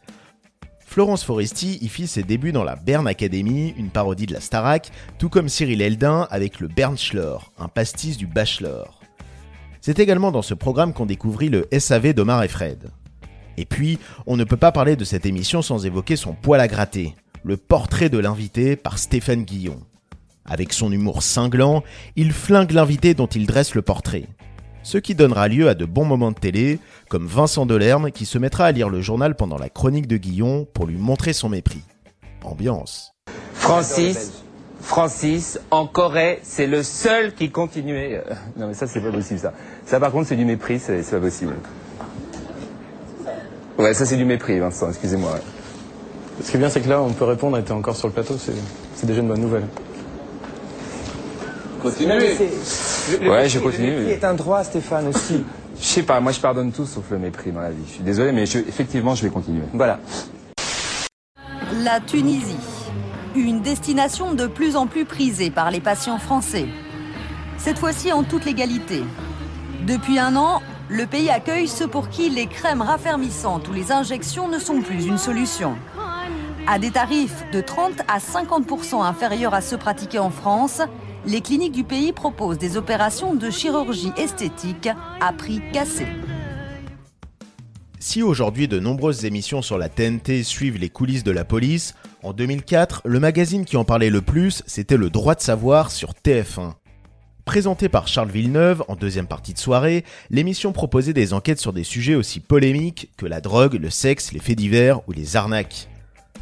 Florence 0.92 1.24
Foresti 1.24 1.78
y 1.80 1.88
fit 1.88 2.06
ses 2.06 2.22
débuts 2.22 2.52
dans 2.52 2.64
la 2.64 2.76
Bern 2.76 3.08
Academy, 3.08 3.72
une 3.78 3.88
parodie 3.88 4.26
de 4.26 4.34
la 4.34 4.42
Starac, 4.42 4.90
tout 5.16 5.30
comme 5.30 5.48
Cyril 5.48 5.80
Eldin 5.80 6.28
avec 6.30 6.60
le 6.60 6.68
Bernschlor, 6.68 7.50
un 7.58 7.68
pastis 7.68 8.18
du 8.18 8.26
Bachelor. 8.26 9.00
C'est 9.80 10.00
également 10.00 10.32
dans 10.32 10.42
ce 10.42 10.52
programme 10.52 10.92
qu'on 10.92 11.06
découvrit 11.06 11.48
le 11.48 11.66
SAV 11.72 12.12
d'Omar 12.12 12.42
et 12.42 12.48
Fred. 12.48 12.90
Et 13.56 13.64
puis, 13.64 13.98
on 14.26 14.36
ne 14.36 14.44
peut 14.44 14.58
pas 14.58 14.70
parler 14.70 14.94
de 14.94 15.04
cette 15.04 15.24
émission 15.24 15.62
sans 15.62 15.86
évoquer 15.86 16.16
son 16.16 16.34
poil 16.34 16.60
à 16.60 16.68
gratter, 16.68 17.14
le 17.42 17.56
portrait 17.56 18.10
de 18.10 18.18
l'invité 18.18 18.76
par 18.76 18.98
Stéphane 18.98 19.44
Guillon. 19.44 19.80
Avec 20.44 20.74
son 20.74 20.92
humour 20.92 21.22
cinglant, 21.22 21.82
il 22.16 22.32
flingue 22.32 22.72
l'invité 22.72 23.14
dont 23.14 23.28
il 23.28 23.46
dresse 23.46 23.74
le 23.74 23.80
portrait. 23.80 24.26
Ce 24.82 24.98
qui 24.98 25.14
donnera 25.14 25.48
lieu 25.48 25.68
à 25.68 25.74
de 25.74 25.84
bons 25.84 26.04
moments 26.04 26.32
de 26.32 26.38
télé, 26.38 26.78
comme 27.08 27.26
Vincent 27.26 27.66
Delerme 27.66 28.10
qui 28.10 28.26
se 28.26 28.38
mettra 28.38 28.64
à 28.66 28.72
lire 28.72 28.88
le 28.88 29.00
journal 29.00 29.34
pendant 29.36 29.58
la 29.58 29.68
chronique 29.68 30.08
de 30.08 30.16
Guillon 30.16 30.66
pour 30.74 30.86
lui 30.86 30.96
montrer 30.96 31.32
son 31.32 31.48
mépris. 31.48 31.82
Ambiance. 32.44 33.14
Francis, 33.54 34.32
Francis, 34.80 35.60
en 35.70 35.86
Corée, 35.86 36.40
c'est 36.42 36.66
le 36.66 36.82
seul 36.82 37.32
qui 37.34 37.50
continuait. 37.50 38.20
euh, 38.28 38.34
Non 38.56 38.66
mais 38.66 38.74
ça 38.74 38.88
c'est 38.88 39.00
pas 39.00 39.12
possible 39.12 39.38
ça. 39.38 39.52
Ça 39.86 40.00
par 40.00 40.10
contre 40.10 40.26
c'est 40.28 40.36
du 40.36 40.44
mépris, 40.44 40.80
c'est 40.80 41.08
pas 41.08 41.20
possible. 41.20 41.54
Ouais, 43.78 43.94
ça 43.94 44.04
c'est 44.04 44.16
du 44.16 44.24
mépris 44.24 44.58
Vincent, 44.58 44.88
excusez-moi. 44.88 45.38
Ce 46.42 46.50
qui 46.50 46.56
est 46.56 46.60
bien, 46.60 46.70
c'est 46.70 46.80
que 46.80 46.88
là, 46.88 47.00
on 47.02 47.12
peut 47.12 47.26
répondre 47.26 47.58
et 47.58 47.62
t'es 47.62 47.72
encore 47.72 47.94
sur 47.94 48.08
le 48.08 48.14
plateau, 48.14 48.34
c'est 48.38 48.54
c'est 48.96 49.06
déjà 49.06 49.20
une 49.20 49.28
bonne 49.28 49.40
nouvelle. 49.40 49.64
Continuez. 51.82 52.36
Le- 53.20 53.30
Ouais, 53.30 53.48
je 53.48 53.58
continue. 53.58 53.90
Le 53.96 54.08
est 54.10 54.24
un 54.24 54.34
droit, 54.34 54.62
Stéphane, 54.64 55.08
aussi. 55.08 55.44
Je 55.80 55.84
sais 55.84 56.02
pas, 56.02 56.20
moi 56.20 56.32
je 56.32 56.40
pardonne 56.40 56.70
tout 56.70 56.86
sauf 56.86 57.04
le 57.10 57.18
mépris 57.18 57.50
dans 57.50 57.60
la 57.60 57.70
vie. 57.70 57.82
Je 57.88 57.92
suis 57.94 58.02
désolé 58.04 58.30
mais 58.32 58.46
je- 58.46 58.58
effectivement 58.58 59.14
je 59.14 59.22
vais 59.24 59.30
continuer. 59.30 59.62
Voilà. 59.72 59.98
La 61.82 61.98
Tunisie, 62.00 62.56
une 63.34 63.62
destination 63.62 64.34
de 64.34 64.46
plus 64.46 64.76
en 64.76 64.86
plus 64.86 65.04
prisée 65.04 65.50
par 65.50 65.70
les 65.70 65.80
patients 65.80 66.18
français. 66.18 66.66
Cette 67.56 67.78
fois-ci 67.78 68.12
en 68.12 68.22
toute 68.22 68.44
légalité. 68.44 69.02
Depuis 69.86 70.18
un 70.18 70.36
an, 70.36 70.60
le 70.88 71.06
pays 71.06 71.30
accueille 71.30 71.66
ceux 71.66 71.88
pour 71.88 72.08
qui 72.10 72.28
les 72.30 72.46
crèmes 72.46 72.82
raffermissantes 72.82 73.68
ou 73.68 73.72
les 73.72 73.90
injections 73.90 74.48
ne 74.48 74.58
sont 74.58 74.80
plus 74.82 75.06
une 75.06 75.18
solution. 75.18 75.74
À 76.68 76.78
des 76.78 76.90
tarifs 76.92 77.44
de 77.52 77.60
30 77.60 78.02
à 78.06 78.18
50% 78.20 79.02
inférieurs 79.02 79.54
à 79.54 79.60
ceux 79.62 79.78
pratiqués 79.78 80.20
en 80.20 80.30
France, 80.30 80.80
les 81.26 81.40
cliniques 81.40 81.72
du 81.72 81.84
pays 81.84 82.12
proposent 82.12 82.58
des 82.58 82.76
opérations 82.76 83.34
de 83.34 83.50
chirurgie 83.50 84.12
esthétique 84.16 84.88
à 85.20 85.32
prix 85.32 85.60
cassé. 85.72 86.06
Si 88.00 88.22
aujourd'hui 88.22 88.66
de 88.66 88.80
nombreuses 88.80 89.24
émissions 89.24 89.62
sur 89.62 89.78
la 89.78 89.88
TNT 89.88 90.42
suivent 90.42 90.78
les 90.78 90.88
coulisses 90.88 91.22
de 91.22 91.30
la 91.30 91.44
police, 91.44 91.94
en 92.24 92.32
2004, 92.32 93.02
le 93.04 93.20
magazine 93.20 93.64
qui 93.64 93.76
en 93.76 93.84
parlait 93.84 94.10
le 94.10 94.22
plus, 94.22 94.64
c'était 94.66 94.96
Le 94.96 95.08
Droit 95.08 95.36
de 95.36 95.40
savoir 95.40 95.92
sur 95.92 96.10
TF1. 96.10 96.72
Présenté 97.44 97.88
par 97.88 98.08
Charles 98.08 98.30
Villeneuve 98.30 98.84
en 98.88 98.96
deuxième 98.96 99.26
partie 99.26 99.52
de 99.52 99.58
soirée, 99.58 100.04
l'émission 100.30 100.72
proposait 100.72 101.12
des 101.12 101.32
enquêtes 101.32 101.60
sur 101.60 101.72
des 101.72 101.84
sujets 101.84 102.14
aussi 102.14 102.40
polémiques 102.40 103.10
que 103.16 103.26
la 103.26 103.40
drogue, 103.40 103.74
le 103.74 103.90
sexe, 103.90 104.32
les 104.32 104.40
faits 104.40 104.58
divers 104.58 105.08
ou 105.08 105.12
les 105.12 105.36
arnaques. 105.36 105.88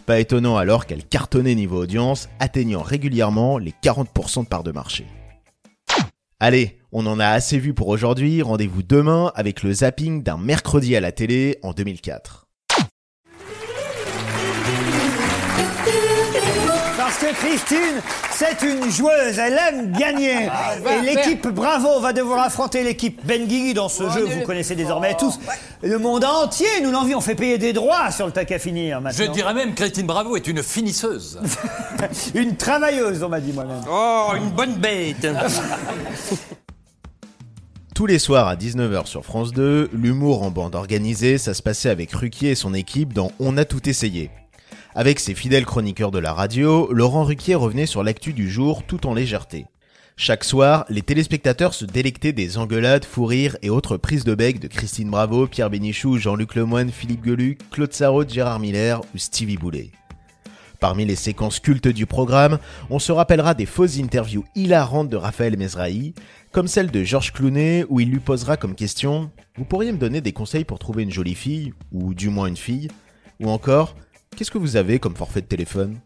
Pas 0.07 0.21
étonnant 0.21 0.57
alors 0.57 0.87
qu'elle 0.87 1.05
cartonnait 1.05 1.55
niveau 1.55 1.83
audience, 1.83 2.29
atteignant 2.39 2.83
régulièrement 2.83 3.59
les 3.59 3.75
40% 3.83 4.45
de 4.45 4.49
part 4.49 4.65
de 4.65 4.73
marché. 4.73 5.07
Allez, 6.41 6.79
on 6.93 7.07
en 7.07 7.21
a 7.21 7.27
assez 7.27 7.59
vu 7.59 7.75
pour 7.75 7.89
aujourd'hui, 7.89 8.43
rendez-vous 8.43 8.83
demain 8.83 9.31
avec 9.35 9.63
le 9.63 9.73
zapping 9.73 10.23
d'un 10.23 10.39
mercredi 10.39 10.97
à 10.97 11.01
la 11.01 11.13
télé 11.13 11.59
en 11.63 11.73
2004. 11.73 12.50
Que 17.33 17.37
Christine, 17.37 18.03
c'est 18.33 18.63
une 18.63 18.91
joueuse, 18.91 19.39
elle 19.39 19.59
aime 19.69 19.93
gagner. 19.93 20.49
Ah, 20.51 20.75
Et 20.95 21.03
l'équipe 21.03 21.47
Bravo 21.49 22.01
va 22.01 22.13
devoir 22.13 22.45
affronter 22.45 22.83
l'équipe 22.83 23.25
Benguigui 23.25 23.75
dans 23.75 23.89
ce 23.89 24.09
jeu, 24.11 24.25
vous 24.25 24.43
connaissez 24.43 24.75
désormais 24.75 25.17
tous. 25.17 25.39
Le 25.83 25.99
monde 25.99 26.25
entier 26.25 26.67
nous 26.83 26.91
l'envie, 26.91 27.15
on 27.15 27.21
fait 27.21 27.35
payer 27.35 27.59
des 27.59 27.73
droits 27.73 28.11
sur 28.11 28.27
le 28.27 28.33
tac 28.33 28.51
à 28.53 28.59
finir 28.59 29.01
maintenant. 29.01 29.25
Je 29.25 29.31
dirais 29.31 29.55
même 29.55 29.75
Christine 29.75 30.07
Bravo 30.07 30.37
est 30.37 30.47
une 30.47 30.63
finisseuse. 30.63 31.41
Une 32.35 32.57
travailleuse, 32.57 33.23
on 33.23 33.29
m'a 33.29 33.41
dit 33.41 33.53
moi-même. 33.53 33.83
Oh, 33.91 34.31
une 34.37 34.51
bonne 34.51 34.75
bête. 34.75 35.27
Tous 37.95 38.07
les 38.07 38.19
soirs 38.19 38.49
à 38.49 38.57
19h 38.57 39.07
sur 39.07 39.25
France 39.25 39.53
2, 39.53 39.91
l'humour 39.93 40.43
en 40.43 40.51
bande 40.51 40.75
organisée, 40.75 41.37
ça 41.37 41.53
se 41.53 41.63
passait 41.63 41.91
avec 41.91 42.13
Ruquier 42.13 42.53
et 42.53 42.55
son 42.55 42.73
équipe 42.73 43.13
dans 43.13 43.31
On 43.41 43.57
a 43.59 43.65
tout 43.65 43.89
essayé. 43.89 44.31
Avec 44.95 45.21
ses 45.21 45.35
fidèles 45.35 45.67
chroniqueurs 45.67 46.11
de 46.11 46.19
la 46.19 46.33
radio, 46.33 46.93
Laurent 46.93 47.23
Ruquier 47.23 47.55
revenait 47.55 47.87
sur 47.87 48.03
l'actu 48.03 48.33
du 48.33 48.51
jour 48.51 48.83
tout 48.83 49.07
en 49.07 49.15
légèreté. 49.15 49.67
Chaque 50.17 50.43
soir, 50.43 50.85
les 50.89 51.01
téléspectateurs 51.03 51.75
se 51.75 51.85
délectaient 51.85 52.33
des 52.33 52.59
engueulades, 52.59 53.05
fous 53.05 53.25
rires 53.25 53.57
et 53.63 53.71
autres 53.71 53.97
prises 53.97 54.25
de 54.25 54.35
bec 54.35 54.59
de 54.59 54.67
Christine 54.67 55.09
Bravo, 55.09 55.47
Pierre 55.47 55.71
Bénichou, 55.71 56.19
Jean-Luc 56.19 56.57
Lemoyne, 56.57 56.91
Philippe 56.91 57.25
Geluc, 57.25 57.71
Claude 57.71 57.93
Sarraute, 57.93 58.33
Gérard 58.33 58.59
Miller 58.59 59.01
ou 59.15 59.19
Stevie 59.19 59.57
Boulet. 59.57 59.93
Parmi 60.81 61.05
les 61.05 61.15
séquences 61.15 61.61
cultes 61.61 61.89
du 61.89 62.07
programme, 62.07 62.59
on 62.91 62.99
se 62.99 63.13
rappellera 63.13 63.55
des 63.55 63.67
fausses 63.67 63.99
interviews 63.99 64.45
hilarantes 64.57 65.09
de 65.09 65.17
Raphaël 65.17 65.57
Mesrahi, 65.57 66.15
comme 66.51 66.67
celle 66.67 66.91
de 66.91 67.05
Georges 67.05 67.33
Clounet 67.33 67.87
où 67.89 68.01
il 68.01 68.11
lui 68.11 68.19
posera 68.19 68.57
comme 68.57 68.75
question 68.75 69.31
Vous 69.57 69.65
pourriez 69.65 69.93
me 69.93 69.99
donner 69.99 70.21
des 70.21 70.33
conseils 70.33 70.65
pour 70.65 70.81
trouver 70.81 71.05
une 71.05 71.13
jolie 71.13 71.37
fille, 71.37 71.75
ou 71.93 72.13
du 72.13 72.29
moins 72.29 72.49
une 72.49 72.57
fille? 72.57 72.89
Ou 73.41 73.49
encore 73.49 73.95
Qu'est-ce 74.41 74.51
que 74.51 74.57
vous 74.57 74.77
avez 74.77 74.99
comme 74.99 75.15
forfait 75.15 75.43
de 75.43 75.47
téléphone? 75.47 76.01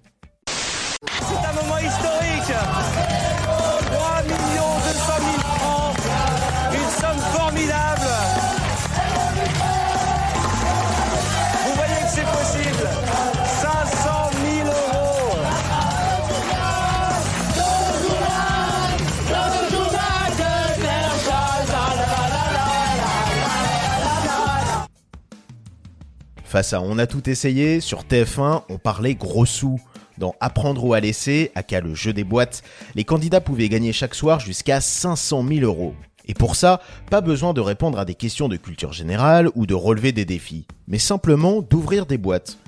Face 26.54 26.73
à 26.73 26.80
On 26.80 26.99
a 26.99 27.08
tout 27.08 27.28
essayé, 27.28 27.80
sur 27.80 28.04
TF1, 28.04 28.62
on 28.68 28.78
parlait 28.78 29.16
gros 29.16 29.44
sous. 29.44 29.80
Dans 30.18 30.37
Apprendre 30.38 30.84
ou 30.84 30.94
à 30.94 31.00
laisser, 31.00 31.50
aka 31.56 31.80
le 31.80 31.96
jeu 31.96 32.12
des 32.12 32.23
boîtes, 32.23 32.62
les 32.94 33.02
candidats 33.02 33.40
pouvaient 33.40 33.68
gagner 33.68 33.92
chaque 33.92 34.14
soir 34.14 34.38
jusqu'à 34.38 34.80
500 34.80 35.44
000 35.49 35.64
euros. 35.64 35.96
Et 36.26 36.34
pour 36.34 36.54
ça, 36.54 36.80
pas 37.11 37.23
besoin 37.23 37.54
de 37.54 37.61
répondre 37.61 37.99
à 37.99 38.04
des 38.04 38.14
questions 38.14 38.46
de 38.46 38.56
culture 38.56 38.92
générale 38.92 39.50
ou 39.56 39.66
de 39.66 39.75
relever 39.75 40.12
des 40.12 40.25
défis, 40.25 40.68
mais 40.87 41.00
simplement 41.00 41.61
d'ouvrir 41.61 42.06
des 42.06 42.18
boîtes. 42.18 42.58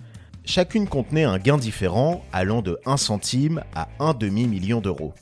Chacune 0.44 0.88
contenait 0.88 1.22
un 1.22 1.38
gain 1.38 1.56
différent 1.56 2.24
allant 2.32 2.62
de 2.62 2.80
1 2.86 2.96
centime 2.96 3.62
à 3.76 3.86
1 4.00 4.14
demi-million 4.14 4.80
d'euros. 4.80 5.14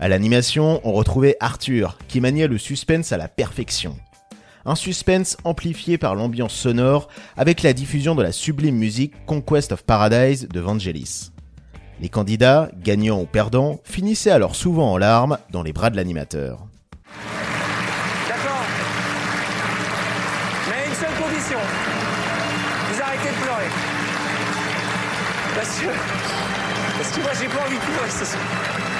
À 0.00 0.08
l'animation, 0.08 0.80
on 0.82 0.90
retrouvait 0.90 1.36
Arthur, 1.38 1.98
qui 2.08 2.20
maniait 2.20 2.48
le 2.48 2.58
suspense 2.58 3.12
à 3.12 3.16
la 3.16 3.28
perfection. 3.28 3.96
Un 4.64 4.76
suspense 4.76 5.36
amplifié 5.44 5.98
par 5.98 6.14
l'ambiance 6.14 6.54
sonore 6.54 7.08
avec 7.36 7.62
la 7.62 7.72
diffusion 7.72 8.14
de 8.14 8.22
la 8.22 8.30
sublime 8.30 8.76
musique 8.76 9.12
Conquest 9.26 9.72
of 9.72 9.82
Paradise 9.82 10.48
de 10.48 10.60
Vangelis. 10.60 11.32
Les 12.00 12.08
candidats, 12.08 12.70
gagnants 12.82 13.20
ou 13.20 13.26
perdants, 13.26 13.80
finissaient 13.84 14.30
alors 14.30 14.54
souvent 14.54 14.92
en 14.92 14.98
larmes 14.98 15.38
dans 15.50 15.62
les 15.62 15.72
bras 15.72 15.90
de 15.90 15.96
l'animateur. 15.96 16.66
D'accord 18.28 18.64
Mais 20.68 20.86
une 20.88 20.94
seule 20.94 21.22
condition. 21.22 21.58
Vous 22.92 23.02
arrêtez 23.02 23.28
de 23.28 23.42
pleurer. 23.42 23.70
Parce 25.56 25.80
que... 25.80 25.86
Parce 26.98 27.10
que 27.10 27.20
moi 27.20 27.30
j'ai 27.40 27.48
pas 27.48 27.66
envie 27.66 27.76
de 27.76 27.82
pleurer 27.82 28.10
ce 28.10 28.24
soir. 28.24 28.91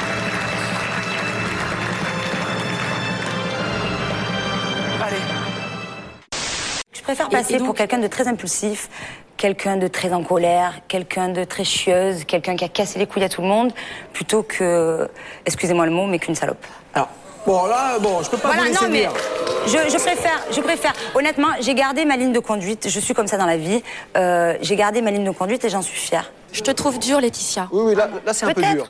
Préfère 7.14 7.28
passer 7.28 7.54
et 7.54 7.58
donc- 7.58 7.66
pour 7.66 7.74
quelqu'un 7.74 7.98
de 7.98 8.06
très 8.06 8.26
impulsif, 8.28 8.88
quelqu'un 9.36 9.76
de 9.76 9.88
très 9.88 10.12
en 10.12 10.22
colère, 10.22 10.80
quelqu'un 10.88 11.28
de 11.28 11.44
très 11.44 11.64
chieuse, 11.64 12.24
quelqu'un 12.24 12.56
qui 12.56 12.64
a 12.64 12.68
cassé 12.68 12.98
les 12.98 13.06
couilles 13.06 13.24
à 13.24 13.28
tout 13.28 13.42
le 13.42 13.48
monde, 13.48 13.72
plutôt 14.12 14.42
que, 14.42 15.08
excusez-moi 15.46 15.84
le 15.86 15.92
mot, 15.92 16.06
mais 16.06 16.18
qu'une 16.18 16.34
salope. 16.34 16.64
Alors, 16.94 17.08
bon, 17.46 17.66
là, 17.66 17.98
bon, 17.98 18.22
je 18.22 18.30
peux 18.30 18.36
pas 18.36 18.48
Voilà, 18.48 18.62
vous 18.62 18.68
laisser 18.68 18.84
non, 18.84 18.90
mais 18.90 19.00
dire. 19.00 19.12
je, 19.66 19.72
je 19.90 19.98
préfère, 19.98 20.40
je 20.50 20.60
préfère. 20.60 20.92
Honnêtement, 21.14 21.48
j'ai 21.60 21.74
gardé 21.74 22.04
ma 22.04 22.16
ligne 22.16 22.32
de 22.32 22.38
conduite. 22.38 22.88
Je 22.88 23.00
suis 23.00 23.14
comme 23.14 23.26
ça 23.26 23.36
dans 23.36 23.46
la 23.46 23.56
vie. 23.56 23.82
Euh, 24.16 24.56
j'ai 24.62 24.76
gardé 24.76 25.02
ma 25.02 25.10
ligne 25.10 25.24
de 25.24 25.30
conduite 25.30 25.64
et 25.64 25.68
j'en 25.70 25.82
suis 25.82 25.98
fière. 25.98 26.32
Je 26.52 26.60
te 26.62 26.70
trouve 26.70 26.98
dure, 26.98 27.20
Laetitia. 27.20 27.68
Oui, 27.72 27.82
oui, 27.86 27.94
là, 27.94 28.08
là 28.24 28.32
c'est 28.32 28.46
un 28.46 28.52
peu 28.54 28.62
dur. 28.62 28.88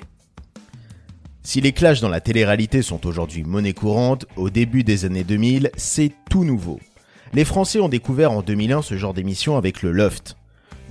Si 1.45 1.61
les 1.61 1.73
clashs 1.73 2.01
dans 2.01 2.09
la 2.09 2.21
télé-réalité 2.21 2.83
sont 2.83 3.05
aujourd'hui 3.07 3.43
monnaie 3.43 3.73
courante, 3.73 4.27
au 4.37 4.49
début 4.49 4.85
des 4.85 5.05
années 5.05 5.25
2000, 5.25 5.71
c'est 5.77 6.13
tout 6.31 6.45
nouveau. 6.45 6.79
Les 7.35 7.47
Français 7.47 7.81
ont 7.81 7.89
découvert 7.89 8.31
en 8.31 8.43
2001 8.43 8.83
ce 8.83 8.99
genre 8.99 9.15
d'émission 9.15 9.57
avec 9.57 9.81
le 9.83 9.91
Loft. 9.91 10.37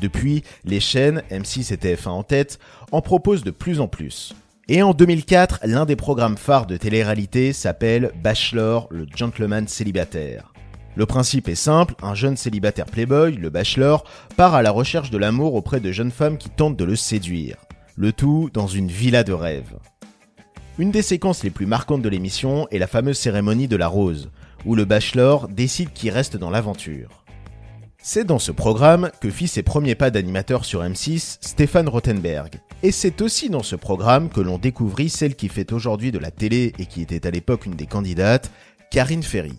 Depuis, 0.01 0.43
les 0.65 0.79
chaînes, 0.79 1.21
M6 1.29 1.71
et 1.71 1.77
TF1 1.77 2.09
en 2.09 2.23
tête, 2.23 2.57
en 2.91 3.01
proposent 3.01 3.43
de 3.43 3.51
plus 3.51 3.79
en 3.79 3.87
plus. 3.87 4.33
Et 4.67 4.81
en 4.81 4.95
2004, 4.95 5.59
l'un 5.65 5.85
des 5.85 5.95
programmes 5.95 6.37
phares 6.37 6.65
de 6.65 6.77
télé-réalité 6.77 7.53
s'appelle 7.53 8.11
Bachelor, 8.23 8.87
le 8.89 9.05
gentleman 9.15 9.67
célibataire. 9.67 10.51
Le 10.95 11.05
principe 11.05 11.47
est 11.47 11.53
simple, 11.53 11.93
un 12.01 12.15
jeune 12.15 12.37
célibataire 12.37 12.87
playboy, 12.87 13.35
le 13.35 13.51
bachelor, 13.51 14.03
part 14.35 14.55
à 14.55 14.63
la 14.63 14.71
recherche 14.71 15.11
de 15.11 15.19
l'amour 15.19 15.53
auprès 15.53 15.79
de 15.79 15.91
jeunes 15.91 16.11
femmes 16.11 16.39
qui 16.39 16.49
tentent 16.49 16.75
de 16.75 16.83
le 16.83 16.95
séduire. 16.95 17.57
Le 17.95 18.11
tout 18.11 18.49
dans 18.51 18.67
une 18.67 18.87
villa 18.87 19.23
de 19.23 19.33
rêve. 19.33 19.77
Une 20.79 20.89
des 20.89 21.03
séquences 21.03 21.43
les 21.43 21.51
plus 21.51 21.67
marquantes 21.67 22.01
de 22.01 22.09
l'émission 22.09 22.67
est 22.71 22.79
la 22.79 22.87
fameuse 22.87 23.19
cérémonie 23.19 23.67
de 23.67 23.75
la 23.75 23.87
rose, 23.87 24.31
où 24.65 24.75
le 24.75 24.85
bachelor 24.85 25.47
décide 25.47 25.91
qui 25.93 26.09
reste 26.09 26.37
dans 26.37 26.49
l'aventure. 26.49 27.23
C'est 28.03 28.23
dans 28.23 28.39
ce 28.39 28.51
programme 28.51 29.11
que 29.21 29.29
fit 29.29 29.47
ses 29.47 29.61
premiers 29.61 29.93
pas 29.95 30.09
d'animateur 30.09 30.65
sur 30.65 30.81
M6 30.81 31.37
Stéphane 31.41 31.87
Rothenberg. 31.87 32.59
Et 32.81 32.91
c'est 32.91 33.21
aussi 33.21 33.49
dans 33.49 33.61
ce 33.61 33.75
programme 33.75 34.29
que 34.29 34.41
l'on 34.41 34.57
découvrit 34.57 35.09
celle 35.09 35.35
qui 35.35 35.49
fait 35.49 35.71
aujourd'hui 35.71 36.11
de 36.11 36.17
la 36.17 36.31
télé 36.31 36.73
et 36.79 36.87
qui 36.87 37.01
était 37.03 37.27
à 37.27 37.31
l'époque 37.31 37.67
une 37.67 37.75
des 37.75 37.85
candidates, 37.85 38.49
Karine 38.89 39.21
Ferry. 39.21 39.53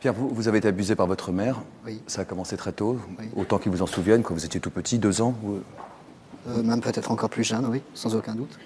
Pierre, 0.00 0.14
vous, 0.14 0.28
vous 0.30 0.48
avez 0.48 0.58
été 0.58 0.68
abusé 0.68 0.94
par 0.94 1.06
votre 1.06 1.30
mère. 1.32 1.62
Oui. 1.84 2.00
Ça 2.06 2.22
a 2.22 2.24
commencé 2.24 2.56
très 2.56 2.72
tôt, 2.72 2.98
autant 3.34 3.58
qu'ils 3.58 3.72
vous 3.72 3.82
en 3.82 3.86
souviennent, 3.86 4.22
quand 4.22 4.34
vous 4.34 4.44
étiez 4.46 4.60
tout 4.60 4.70
petit, 4.70 4.98
deux 4.98 5.20
ans. 5.20 5.34
ou- 5.44 5.58
Euh, 6.48 6.62
même 6.62 6.80
peut-être 6.80 7.10
encore 7.10 7.28
plus 7.28 7.42
jeune, 7.42 7.66
oui, 7.66 7.82
sans 7.92 8.14
aucun 8.14 8.36
doute. 8.36 8.56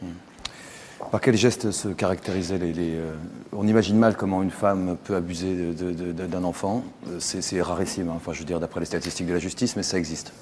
Par 1.11 1.21
quels 1.21 1.37
gestes 1.37 1.71
se 1.71 1.89
caractérisaient 1.89 2.59
les... 2.59 2.73
les, 2.73 2.95
euh, 2.95 3.15
On 3.53 3.67
imagine 3.67 3.97
mal 3.97 4.17
comment 4.17 4.43
une 4.43 4.51
femme 4.51 4.97
peut 5.05 5.17
abuser 5.17 5.73
d'un 5.75 6.45
enfant. 6.45 6.85
Euh, 7.09 7.17
C'est 7.19 7.61
rarissime, 7.63 8.09
hein. 8.09 8.15
enfin 8.17 8.33
je 8.33 8.41
veux 8.41 8.45
dire 8.45 8.61
d'après 8.61 8.81
les 8.81 8.87
statistiques 8.87 9.27
de 9.27 9.33
la 9.33 9.39
justice, 9.39 9.77
mais 9.77 9.83
ça 9.83 9.99
existe. 9.99 10.33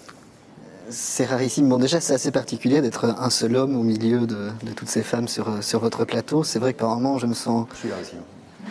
C'est 0.90 1.26
rarissime. 1.26 1.68
Bon, 1.68 1.78
déjà, 1.78 2.00
c'est 2.00 2.14
assez 2.14 2.30
particulier 2.30 2.80
d'être 2.80 3.04
un 3.04 3.30
seul 3.30 3.56
homme 3.56 3.76
au 3.76 3.82
milieu 3.82 4.26
de, 4.26 4.48
de 4.62 4.72
toutes 4.74 4.88
ces 4.88 5.02
femmes 5.02 5.28
sur, 5.28 5.62
sur 5.62 5.80
votre 5.80 6.04
plateau. 6.04 6.44
C'est 6.44 6.58
vrai 6.58 6.72
que 6.72 6.78
par 6.78 6.88
moments, 6.90 7.18
je 7.18 7.26
me 7.26 7.34
sens. 7.34 7.66
Je 7.74 7.78
suis 7.78 7.90
rarissime. 7.90 8.20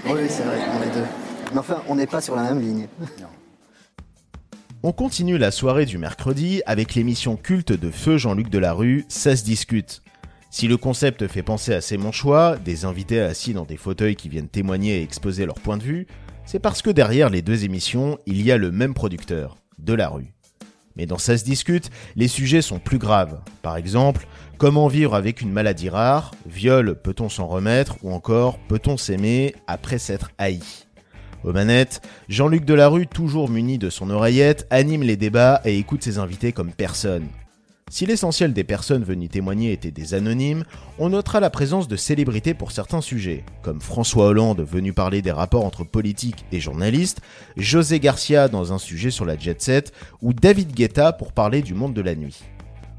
Oui, 0.06 0.14
oui, 0.16 0.28
c'est 0.30 0.44
vrai, 0.44 0.58
on 0.78 0.82
est 0.84 0.94
deux. 0.94 1.06
Mais 1.54 1.60
enfin, 1.60 1.82
on 1.88 1.96
n'est 1.96 2.08
pas 2.08 2.22
sur 2.22 2.36
la 2.36 2.44
même 2.44 2.60
ligne. 2.60 2.88
On 4.84 4.92
continue 4.92 5.38
la 5.38 5.52
soirée 5.52 5.86
du 5.86 5.98
mercredi 5.98 6.62
avec 6.66 6.96
l'émission 6.96 7.36
culte 7.36 7.72
de 7.72 7.90
feu 7.92 8.18
Jean-Luc 8.18 8.50
Delarue, 8.50 9.06
Ça 9.10 9.36
se 9.36 9.44
discute. 9.44 10.02
Si 10.50 10.68
le 10.68 10.78
concept 10.78 11.28
fait 11.28 11.44
penser 11.44 11.74
à 11.74 11.82
C'est 11.82 11.98
mon 11.98 12.12
des 12.64 12.86
invités 12.86 13.20
assis 13.20 13.54
dans 13.54 13.66
des 13.66 13.78
fauteuils 13.78 14.16
qui 14.16 14.30
viennent 14.30 14.48
témoigner 14.48 15.00
et 15.00 15.04
exposer 15.04 15.46
leur 15.46 15.60
point 15.60 15.78
de 15.78 15.84
vue, 15.84 16.08
c'est 16.46 16.60
parce 16.60 16.82
que 16.82 16.90
derrière 16.90 17.30
les 17.30 17.42
deux 17.42 17.66
émissions, 17.66 18.18
il 18.26 18.42
y 18.42 18.52
a 18.52 18.58
le 18.58 18.72
même 18.72 18.94
producteur, 18.94 19.58
Delarue. 19.78 20.34
Mais 20.96 21.06
dans 21.06 21.18
Ça 21.18 21.38
se 21.38 21.44
discute, 21.44 21.92
les 22.16 22.30
sujets 22.30 22.62
sont 22.62 22.80
plus 22.80 22.98
graves. 22.98 23.40
Par 23.62 23.76
exemple, 23.76 24.26
comment 24.58 24.88
vivre 24.88 25.14
avec 25.14 25.42
une 25.42 25.52
maladie 25.52 25.90
rare, 25.90 26.32
viol, 26.48 26.96
peut-on 26.96 27.30
s'en 27.30 27.48
remettre, 27.48 27.98
ou 28.02 28.12
encore 28.12 28.58
peut-on 28.68 28.98
s'aimer 28.98 29.54
après 29.68 30.00
s'être 30.00 30.32
haï? 30.38 30.62
Aux 31.44 31.54
manettes, 31.54 32.02
Jean-Luc 32.30 32.66
Delarue, 32.66 33.06
toujours 33.06 33.50
muni 33.50 33.78
de 33.78 33.90
son 33.90 34.10
oreillette, 34.10 34.66
anime 34.70 35.04
les 35.04 35.18
débats 35.18 35.62
et 35.66 35.78
écoute 35.78 36.04
ses 36.04 36.18
invités 36.18 36.52
comme 36.52 36.72
personne. 36.72 37.28
Si 37.90 38.06
l'essentiel 38.06 38.52
des 38.52 38.66
personnes 38.66 39.06
venues 39.06 39.30
témoigner 39.30 39.72
étaient 39.72 39.92
des 39.92 40.14
anonymes, 40.14 40.66
on 41.00 41.10
notera 41.10 41.40
la 41.40 41.50
présence 41.50 41.88
de 41.88 41.96
célébrités 41.96 42.54
pour 42.54 42.74
certains 42.74 43.00
sujets, 43.00 43.46
comme 43.62 43.80
François 43.80 44.26
Hollande 44.26 44.62
venu 44.62 44.92
parler 44.92 45.22
des 45.22 45.32
rapports 45.32 45.64
entre 45.64 45.86
politiques 45.86 46.46
et 46.52 46.60
journalistes, 46.60 47.22
José 47.56 48.02
Garcia 48.02 48.50
dans 48.50 48.74
un 48.74 48.78
sujet 48.78 49.10
sur 49.10 49.24
la 49.24 49.38
jet 49.38 49.62
set, 49.62 49.94
ou 50.22 50.34
David 50.34 50.74
Guetta 50.74 51.14
pour 51.14 51.32
parler 51.32 51.62
du 51.62 51.74
monde 51.74 51.94
de 51.94 52.02
la 52.02 52.16
nuit. 52.16 52.44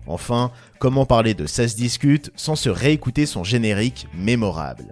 Enfin, 0.07 0.53
comment 0.79 1.05
parler 1.05 1.35
de 1.35 1.45
Ça 1.45 1.69
se 1.69 1.77
discute 1.77 2.33
sans 2.35 2.57
se 2.57 2.71
réécouter 2.71 3.27
son 3.27 3.45
générique 3.45 4.07
mémorable? 4.15 4.91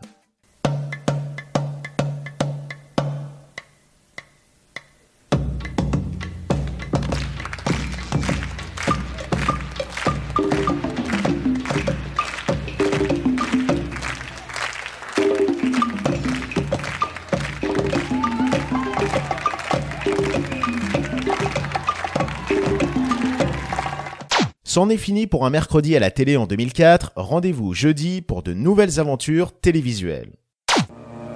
C'en 24.76 24.90
est 24.90 24.98
fini 24.98 25.26
pour 25.26 25.46
un 25.46 25.48
mercredi 25.48 25.96
à 25.96 26.00
la 26.00 26.10
télé 26.10 26.36
en 26.36 26.44
2004. 26.46 27.12
Rendez-vous 27.16 27.72
jeudi 27.72 28.20
pour 28.20 28.42
de 28.42 28.52
nouvelles 28.52 29.00
aventures 29.00 29.58
télévisuelles. 29.58 30.34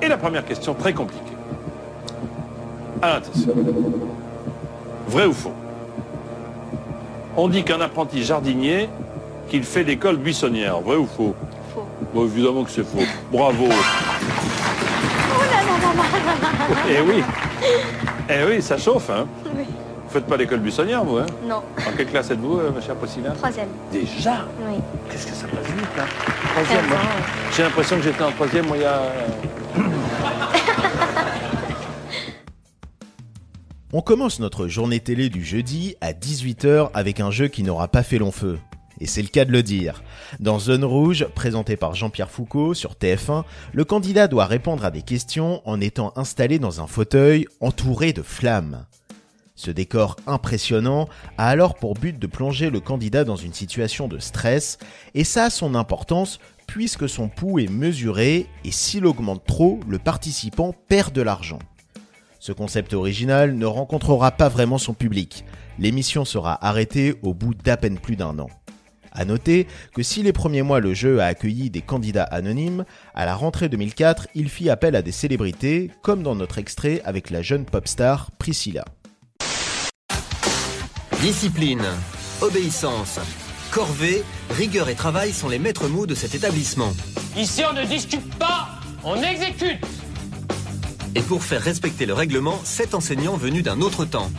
Et 0.02 0.08
la 0.08 0.18
première 0.18 0.44
question, 0.44 0.74
très 0.74 0.92
compliquée. 0.92 1.24
Alors, 3.00 3.16
attention. 3.16 3.54
Vrai 5.08 5.24
ou 5.24 5.32
faux? 5.32 5.54
On 7.34 7.48
dit 7.48 7.64
qu'un 7.64 7.80
apprenti 7.80 8.22
jardinier, 8.22 8.90
qu'il 9.48 9.62
fait 9.62 9.84
l'école 9.84 10.18
buissonnière. 10.18 10.78
Vrai 10.82 10.96
ou 10.96 11.06
faux? 11.06 11.34
Faux. 11.74 11.86
Bon, 12.12 12.26
évidemment 12.26 12.62
que 12.64 12.70
c'est 12.70 12.84
faux. 12.84 12.98
Bravo. 13.32 13.64
Oh 13.64 13.70
là 15.50 15.62
là 15.62 15.78
là 15.80 15.94
là 15.96 16.12
là 16.42 16.76
Eh 16.90 17.00
oui. 17.00 17.22
Eh 18.28 18.44
oui, 18.46 18.60
ça 18.60 18.76
chauffe, 18.76 19.08
hein. 19.08 19.26
Vous 20.10 20.14
faites 20.14 20.26
pas 20.26 20.36
l'école 20.36 20.58
buissonnière, 20.58 21.04
vous, 21.04 21.18
hein 21.18 21.26
Non. 21.46 21.62
En 21.86 21.92
quelle 21.96 22.08
classe 22.08 22.32
êtes-vous, 22.32 22.58
euh, 22.58 22.72
ma 22.72 22.80
chère 22.80 22.96
Priscilla 22.96 23.30
Troisième. 23.30 23.68
Déjà 23.92 24.44
Oui. 24.66 24.80
Qu'est-ce 25.08 25.24
que 25.28 25.32
ça 25.34 25.46
passe 25.46 25.66
vite, 25.66 25.86
hein 25.96 26.06
Troisième, 26.52 26.88
moi. 26.88 26.98
J'ai 27.56 27.62
l'impression 27.62 27.94
que 27.96 28.02
j'étais 28.02 28.24
en 28.24 28.32
troisième, 28.32 28.66
moi, 28.66 28.76
il 28.76 28.82
y 28.82 28.86
a... 28.86 29.02
On 33.92 34.02
commence 34.02 34.40
notre 34.40 34.66
journée 34.66 34.98
télé 34.98 35.28
du 35.28 35.44
jeudi 35.44 35.94
à 36.00 36.12
18h 36.12 36.90
avec 36.92 37.20
un 37.20 37.30
jeu 37.30 37.46
qui 37.46 37.62
n'aura 37.62 37.86
pas 37.86 38.02
fait 38.02 38.18
long 38.18 38.32
feu. 38.32 38.58
Et 38.98 39.06
c'est 39.06 39.22
le 39.22 39.28
cas 39.28 39.44
de 39.44 39.52
le 39.52 39.62
dire. 39.62 40.02
Dans 40.40 40.58
Zone 40.58 40.84
Rouge, 40.84 41.24
présenté 41.36 41.76
par 41.76 41.94
Jean-Pierre 41.94 42.30
Foucault 42.32 42.74
sur 42.74 42.94
TF1, 42.94 43.44
le 43.72 43.84
candidat 43.84 44.26
doit 44.26 44.46
répondre 44.46 44.84
à 44.84 44.90
des 44.90 45.02
questions 45.02 45.62
en 45.64 45.80
étant 45.80 46.12
installé 46.16 46.58
dans 46.58 46.80
un 46.80 46.88
fauteuil 46.88 47.46
entouré 47.60 48.12
de 48.12 48.22
flammes. 48.22 48.86
Ce 49.60 49.70
décor 49.70 50.16
impressionnant 50.26 51.06
a 51.36 51.46
alors 51.46 51.74
pour 51.74 51.92
but 51.92 52.18
de 52.18 52.26
plonger 52.26 52.70
le 52.70 52.80
candidat 52.80 53.24
dans 53.24 53.36
une 53.36 53.52
situation 53.52 54.08
de 54.08 54.18
stress, 54.18 54.78
et 55.12 55.22
ça 55.22 55.44
a 55.44 55.50
son 55.50 55.74
importance 55.74 56.38
puisque 56.66 57.10
son 57.10 57.28
pouls 57.28 57.58
est 57.58 57.70
mesuré 57.70 58.46
et 58.64 58.70
s'il 58.70 59.04
augmente 59.04 59.44
trop, 59.44 59.78
le 59.86 59.98
participant 59.98 60.74
perd 60.88 61.12
de 61.12 61.20
l'argent. 61.20 61.58
Ce 62.38 62.52
concept 62.52 62.94
original 62.94 63.54
ne 63.54 63.66
rencontrera 63.66 64.30
pas 64.30 64.48
vraiment 64.48 64.78
son 64.78 64.94
public. 64.94 65.44
L'émission 65.78 66.24
sera 66.24 66.66
arrêtée 66.66 67.16
au 67.20 67.34
bout 67.34 67.52
d'à 67.52 67.76
peine 67.76 67.98
plus 67.98 68.16
d'un 68.16 68.38
an. 68.38 68.48
À 69.12 69.26
noter 69.26 69.66
que 69.94 70.02
si 70.02 70.22
les 70.22 70.32
premiers 70.32 70.62
mois 70.62 70.80
le 70.80 70.94
jeu 70.94 71.20
a 71.20 71.26
accueilli 71.26 71.68
des 71.68 71.82
candidats 71.82 72.24
anonymes, 72.24 72.86
à 73.14 73.26
la 73.26 73.34
rentrée 73.34 73.68
2004, 73.68 74.28
il 74.34 74.48
fit 74.48 74.70
appel 74.70 74.96
à 74.96 75.02
des 75.02 75.12
célébrités, 75.12 75.90
comme 76.00 76.22
dans 76.22 76.34
notre 76.34 76.56
extrait 76.56 77.02
avec 77.04 77.28
la 77.28 77.42
jeune 77.42 77.66
pop 77.66 77.86
star 77.86 78.30
Priscilla. 78.38 78.86
Discipline, 81.20 81.84
obéissance, 82.40 83.20
corvée, 83.70 84.24
rigueur 84.48 84.88
et 84.88 84.94
travail 84.94 85.34
sont 85.34 85.50
les 85.50 85.58
maîtres 85.58 85.86
mots 85.86 86.06
de 86.06 86.14
cet 86.14 86.34
établissement. 86.34 86.94
Ici, 87.36 87.62
on 87.70 87.74
ne 87.74 87.84
discute 87.84 88.34
pas, 88.36 88.68
on 89.04 89.16
exécute. 89.22 89.84
Et 91.14 91.20
pour 91.20 91.44
faire 91.44 91.60
respecter 91.60 92.06
le 92.06 92.14
règlement, 92.14 92.58
sept 92.64 92.94
enseignants 92.94 93.36
venus 93.36 93.62
d'un 93.62 93.82
autre 93.82 94.06
temps. 94.06 94.30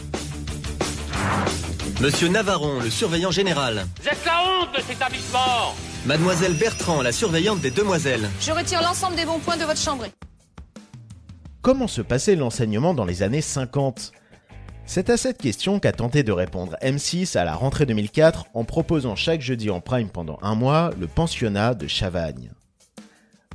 Monsieur 2.01 2.29
Navarron, 2.29 2.79
le 2.79 2.89
surveillant 2.89 3.29
général. 3.29 3.85
Vous 4.01 4.07
êtes 4.07 4.25
la 4.25 4.41
honte 4.41 4.75
de 4.75 4.81
cet 4.81 4.95
établissement. 4.95 5.75
Mademoiselle 6.07 6.55
Bertrand, 6.55 7.03
la 7.03 7.11
surveillante 7.11 7.61
des 7.61 7.69
demoiselles. 7.69 8.27
Je 8.39 8.51
retire 8.51 8.81
l'ensemble 8.81 9.15
des 9.15 9.25
bons 9.25 9.37
points 9.37 9.57
de 9.57 9.65
votre 9.65 9.79
chambrée. 9.79 10.11
Comment 11.61 11.87
se 11.87 12.01
passait 12.01 12.35
l'enseignement 12.35 12.95
dans 12.95 13.05
les 13.05 13.21
années 13.21 13.41
50 13.41 14.13
C'est 14.85 15.09
à 15.09 15.17
cette 15.17 15.37
question 15.37 15.79
qu'a 15.79 15.91
tenté 15.91 16.23
de 16.23 16.31
répondre 16.31 16.75
M6 16.81 17.37
à 17.37 17.45
la 17.45 17.55
rentrée 17.55 17.85
2004 17.85 18.45
en 18.53 18.63
proposant 18.63 19.15
chaque 19.15 19.41
jeudi 19.41 19.69
en 19.69 19.79
prime 19.79 20.09
pendant 20.09 20.37
un 20.41 20.55
mois 20.55 20.91
le 20.99 21.07
pensionnat 21.07 21.73
de 21.73 21.87
Chavagne. 21.87 22.51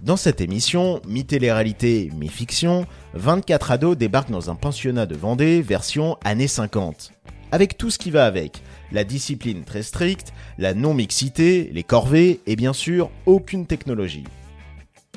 Dans 0.02 0.16
cette 0.16 0.40
émission, 0.40 1.00
mi-télé-réalité, 1.06 2.10
mi-fiction, 2.14 2.86
24 3.14 3.70
ados 3.72 3.96
débarquent 3.96 4.30
dans 4.30 4.50
un 4.50 4.54
pensionnat 4.54 5.06
de 5.06 5.16
Vendée 5.16 5.62
version 5.62 6.16
années 6.24 6.48
50. 6.48 7.12
Avec 7.50 7.78
tout 7.78 7.90
ce 7.90 7.98
qui 7.98 8.10
va 8.10 8.26
avec, 8.26 8.62
la 8.92 9.04
discipline 9.04 9.64
très 9.64 9.82
stricte, 9.82 10.32
la 10.58 10.74
non-mixité, 10.74 11.70
les 11.72 11.82
corvées 11.82 12.40
et 12.46 12.56
bien 12.56 12.72
sûr 12.72 13.10
aucune 13.24 13.66
technologie. 13.66 14.24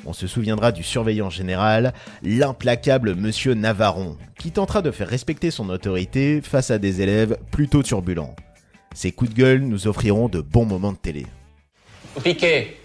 On 0.06 0.12
se 0.12 0.26
souviendra 0.26 0.72
du 0.72 0.82
surveillant 0.82 1.30
général, 1.30 1.92
l'implacable 2.22 3.14
monsieur 3.14 3.54
Navaron, 3.54 4.16
qui 4.38 4.50
tentera 4.50 4.82
de 4.82 4.90
faire 4.90 5.08
respecter 5.08 5.50
son 5.50 5.68
autorité 5.68 6.40
face 6.42 6.70
à 6.70 6.78
des 6.78 7.02
élèves 7.02 7.36
plutôt 7.50 7.82
turbulents. 7.82 8.34
Ces 8.94 9.12
coups 9.12 9.30
de 9.30 9.36
gueule 9.36 9.60
nous 9.60 9.86
offriront 9.86 10.28
de 10.28 10.40
bons 10.40 10.64
moments 10.64 10.92
de 10.92 10.98
télé. 10.98 11.26
Au 12.16 12.20
piquet. 12.20 12.76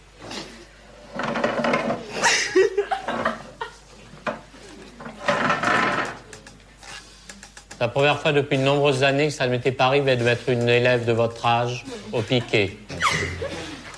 La 7.79 7.87
première 7.89 8.19
fois 8.19 8.31
depuis 8.31 8.57
de 8.57 8.63
nombreuses 8.63 9.03
années 9.03 9.27
que 9.27 9.33
ça 9.33 9.47
ne 9.47 9.51
m'était 9.51 9.71
pas 9.71 9.85
arrivé 9.85 10.15
de 10.15 10.23
mettre 10.23 10.49
une 10.49 10.67
élève 10.69 11.05
de 11.05 11.11
votre 11.11 11.45
âge 11.45 11.85
au 12.13 12.21
piquet. 12.21 12.77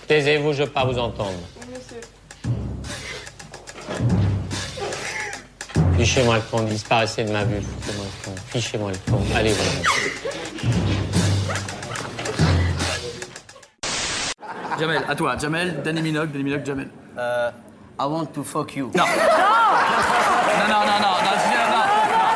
Taisez-vous, 0.07 0.53
je 0.53 0.61
ne 0.61 0.65
veux 0.65 0.71
pas 0.71 0.85
vous 0.85 0.97
entendre. 0.97 1.37
Fichez-moi 5.97 6.35
le 6.35 6.41
con, 6.51 6.63
disparaissez 6.65 7.23
de 7.23 7.31
ma 7.31 7.43
vue. 7.43 7.59
Fichez-moi 7.59 8.05
le 8.05 8.11
con. 8.23 8.35
Fichez-moi 8.51 8.91
le 8.91 8.97
con. 9.11 9.19
Allez, 9.35 9.53
voilà. 9.53 9.71
Jamel, 14.79 15.01
à 15.09 15.15
toi. 15.15 15.37
Jamel, 15.39 15.81
Danny 15.83 16.01
Minogue, 16.03 16.31
Danny 16.31 16.43
Minogue, 16.43 16.63
Jamel. 16.63 16.89
Euh, 17.17 17.49
I 17.99 18.05
want 18.05 18.27
to 18.27 18.43
fuck 18.43 18.75
you. 18.75 18.91
Non. 18.95 19.05
Non, 19.05 20.67
non, 20.69 20.85
non, 20.85 20.85
non, 20.85 20.99
non, 21.01 21.33
non, 21.51 21.65
non, 21.65 22.05
non. 22.13 22.29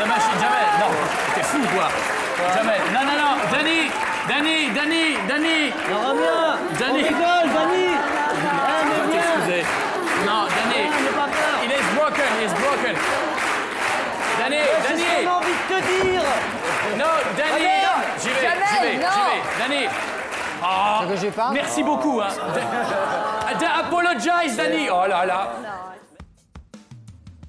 Jamel, 0.00 0.20
Jamel, 0.40 0.68
non. 0.80 0.90
T'es 1.36 1.44
fou, 1.44 1.62
quoi. 1.74 1.88
Jamel, 2.56 2.80
non, 2.92 3.04
non, 3.06 3.16
non. 3.22 3.34
Danny, 3.52 3.80
Danny, 4.28 4.58
Danny, 4.74 5.16
Danny. 5.28 5.70
Non, 5.88 5.98
reviens. 6.10 6.58
Danny. 6.80 7.02
On 7.02 7.06
rigole, 7.06 7.48
Danny. 7.54 7.86
Ah, 8.66 8.82
mais 8.88 9.02
viens. 9.12 9.64
Non, 10.26 10.40
Danny. 10.50 10.82
Pas 11.14 11.28
peur. 11.28 11.55
Il 12.06 12.12
est 12.12 12.14
broken, 12.14 12.24
il 12.38 12.44
est 12.44 12.54
broken. 12.54 12.96
Danny, 14.38 14.56
Ouais, 14.56 14.62
c'est 14.82 14.92
Danny. 14.92 15.02
ce 15.02 15.24
qu'on 15.24 15.30
a 15.30 15.36
envie 15.36 15.46
de 15.46 15.74
te 15.74 15.78
dire. 16.04 16.22
Non, 16.98 17.04
Danny. 17.36 17.64
Non. 17.64 17.98
J'y 18.20 18.28
vais, 18.28 18.34
j'y 18.34 18.80
vais, 18.80 18.96
non. 18.96 19.08
j'y 19.12 19.68
vais. 19.68 19.68
Danny. 19.68 19.86
Ah, 20.62 21.02
Merci 21.52 21.82
beaucoup. 21.82 22.20
Hein. 22.20 22.28
Da- 23.60 23.76
apologize, 23.86 24.56
Danny. 24.56 24.88
Oh 24.90 25.06
là 25.08 25.24
là. 25.26 25.52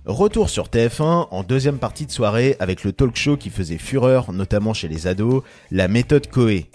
Retour 0.05 0.49
sur 0.49 0.67
TF1 0.69 1.27
en 1.31 1.43
deuxième 1.43 1.77
partie 1.79 2.05
de 2.05 2.11
soirée 2.11 2.55
avec 2.59 2.83
le 2.85 2.93
talk 2.93 3.15
show 3.17 3.35
qui 3.35 3.49
faisait 3.49 3.77
fureur, 3.77 4.31
notamment 4.31 4.73
chez 4.73 4.87
les 4.87 5.05
ados, 5.07 5.43
la 5.69 5.87
méthode 5.89 6.29
Coé. 6.31 6.69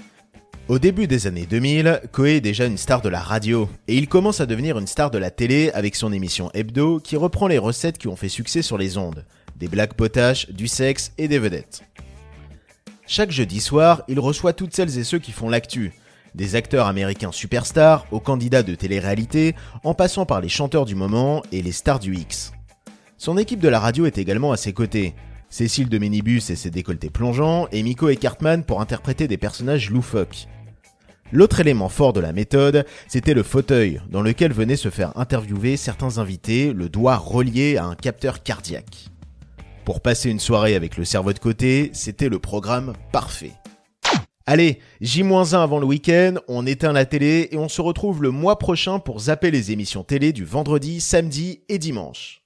Au 0.73 0.79
début 0.79 1.07
des 1.07 1.27
années 1.27 1.45
2000, 1.45 2.01
Coé 2.13 2.37
est 2.37 2.41
déjà 2.41 2.65
une 2.65 2.79
star 2.79 3.03
de 3.03 3.11
la 3.11 3.21
radio, 3.21 3.69
et 3.89 3.97
il 3.99 4.09
commence 4.09 4.41
à 4.41 4.47
devenir 4.47 4.79
une 4.79 4.87
star 4.87 5.11
de 5.11 5.19
la 5.19 5.31
télé 5.31 5.71
avec 5.75 5.95
son 5.95 6.15
émission 6.15 6.51
Hebdo 6.55 6.99
qui 6.99 7.19
reprend 7.19 7.47
les 7.47 7.59
recettes 7.59 7.99
qui 7.99 8.09
ont 8.09 8.17
fait 8.17 8.31
succès 8.31 8.63
sur 8.63 8.79
les 8.79 8.97
ondes, 8.97 9.27
des 9.57 9.69
blagues 9.69 9.93
potaches, 9.93 10.49
du 10.49 10.69
sexe 10.69 11.13
et 11.19 11.29
des 11.29 11.39
vedettes. 11.39 11.83
Chaque 13.07 13.31
jeudi 13.31 13.61
soir, 13.61 14.03
il 14.09 14.19
reçoit 14.19 14.55
toutes 14.55 14.75
celles 14.75 14.99
et 14.99 15.05
ceux 15.05 15.19
qui 15.19 15.31
font 15.31 15.51
l'actu, 15.51 15.93
des 16.35 16.57
acteurs 16.57 16.87
américains 16.87 17.33
superstars 17.33 18.07
aux 18.11 18.21
candidats 18.21 18.63
de 18.63 18.75
télé-réalité, 18.75 19.55
en 19.85 19.93
passant 19.93 20.25
par 20.25 20.41
les 20.41 20.49
chanteurs 20.49 20.87
du 20.87 20.95
moment 20.95 21.43
et 21.53 21.61
les 21.61 21.73
stars 21.73 22.01
du 22.01 22.15
X. 22.15 22.55
Son 23.19 23.37
équipe 23.37 23.61
de 23.61 23.69
la 23.69 23.79
radio 23.79 24.07
est 24.07 24.17
également 24.17 24.53
à 24.53 24.57
ses 24.57 24.73
côtés. 24.73 25.15
Cécile 25.51 25.91
de 25.91 25.99
Minibus 25.99 26.49
et 26.49 26.57
ses 26.57 26.71
décolletés 26.71 27.11
plongeants, 27.11 27.69
et 27.73 27.83
Miko 27.83 28.09
et 28.09 28.17
Cartman 28.17 28.65
pour 28.65 28.81
interpréter 28.81 29.29
des 29.29 29.37
personnages 29.37 29.91
loufoques. 29.91 30.49
L'autre 31.33 31.61
élément 31.61 31.89
fort 31.89 32.13
de 32.13 32.21
la 32.21 32.35
méthode, 32.35 32.85
c'était 33.09 33.33
le 33.33 33.43
fauteuil, 33.43 34.03
dans 34.11 34.21
lequel 34.21 34.53
venaient 34.53 34.77
se 34.77 34.91
faire 34.91 35.17
interviewer 35.17 35.79
certains 35.79 36.19
invités, 36.19 36.75
le 36.75 36.91
doigt 36.91 37.17
relié 37.17 37.79
à 37.79 37.87
un 37.87 37.95
capteur 37.95 38.43
cardiaque. 38.43 39.07
Pour 39.87 40.03
passer 40.03 40.31
une 40.31 40.41
soirée 40.41 40.75
avec 40.75 40.99
le 40.99 41.07
cerveau 41.07 41.33
de 41.33 41.39
côté, 41.39 41.91
c'était 41.95 42.29
le 42.29 42.39
programme 42.39 42.93
parfait. 43.13 43.53
Allez, 44.45 44.81
J-1 45.01 45.55
avant 45.55 45.79
le 45.79 45.87
week-end, 45.87 46.35
on 46.49 46.67
éteint 46.67 46.93
la 46.93 47.07
télé 47.07 47.49
et 47.51 47.57
on 47.57 47.71
se 47.71 47.81
retrouve 47.81 48.23
le 48.23 48.31
mois 48.31 48.59
prochain 48.59 48.99
pour 48.99 49.21
zapper 49.21 49.51
les 49.51 49.73
émissions 49.73 50.05
télé 50.05 50.35
du 50.35 50.45
vendredi, 50.45 51.01
samedi 51.01 51.63
et 51.71 51.79
dimanche. 51.79 52.42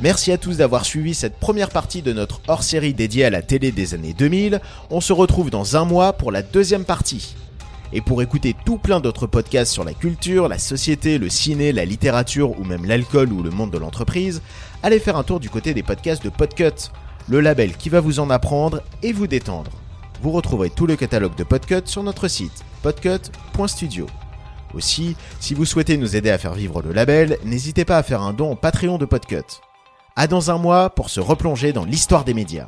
Merci 0.00 0.30
à 0.30 0.36
tous 0.36 0.58
d'avoir 0.58 0.84
suivi 0.84 1.14
cette 1.14 1.38
première 1.38 1.70
partie 1.70 2.02
de 2.02 2.12
notre 2.12 2.42
hors-série 2.48 2.92
dédiée 2.92 3.24
à 3.24 3.30
la 3.30 3.40
télé 3.40 3.72
des 3.72 3.94
années 3.94 4.12
2000. 4.12 4.60
On 4.90 5.00
se 5.00 5.14
retrouve 5.14 5.48
dans 5.48 5.76
un 5.76 5.86
mois 5.86 6.12
pour 6.12 6.30
la 6.30 6.42
deuxième 6.42 6.84
partie. 6.84 7.34
Et 7.94 8.02
pour 8.02 8.20
écouter 8.20 8.54
tout 8.66 8.76
plein 8.76 9.00
d'autres 9.00 9.26
podcasts 9.26 9.72
sur 9.72 9.84
la 9.84 9.94
culture, 9.94 10.48
la 10.48 10.58
société, 10.58 11.16
le 11.16 11.30
ciné, 11.30 11.72
la 11.72 11.86
littérature 11.86 12.60
ou 12.60 12.64
même 12.64 12.84
l'alcool 12.84 13.32
ou 13.32 13.42
le 13.42 13.48
monde 13.48 13.70
de 13.70 13.78
l'entreprise, 13.78 14.42
allez 14.82 14.98
faire 14.98 15.16
un 15.16 15.22
tour 15.22 15.40
du 15.40 15.48
côté 15.48 15.72
des 15.72 15.82
podcasts 15.82 16.22
de 16.22 16.28
Podcut, 16.28 16.90
le 17.28 17.40
label 17.40 17.74
qui 17.74 17.88
va 17.88 18.00
vous 18.00 18.20
en 18.20 18.28
apprendre 18.28 18.82
et 19.02 19.14
vous 19.14 19.26
détendre. 19.26 19.70
Vous 20.20 20.30
retrouverez 20.30 20.68
tout 20.68 20.86
le 20.86 20.96
catalogue 20.96 21.36
de 21.36 21.44
Podcut 21.44 21.86
sur 21.86 22.02
notre 22.02 22.28
site 22.28 22.64
podcut.studio. 22.82 24.06
Aussi, 24.74 25.16
si 25.40 25.54
vous 25.54 25.64
souhaitez 25.64 25.96
nous 25.96 26.16
aider 26.16 26.30
à 26.30 26.36
faire 26.36 26.54
vivre 26.54 26.82
le 26.82 26.92
label, 26.92 27.38
n'hésitez 27.44 27.86
pas 27.86 27.96
à 27.96 28.02
faire 28.02 28.20
un 28.20 28.34
don 28.34 28.52
au 28.52 28.56
Patreon 28.56 28.98
de 28.98 29.06
Podcut. 29.06 29.62
À 30.18 30.26
dans 30.26 30.50
un 30.50 30.56
mois 30.56 30.88
pour 30.88 31.10
se 31.10 31.20
replonger 31.20 31.74
dans 31.74 31.84
l'histoire 31.84 32.24
des 32.24 32.32
médias. 32.32 32.64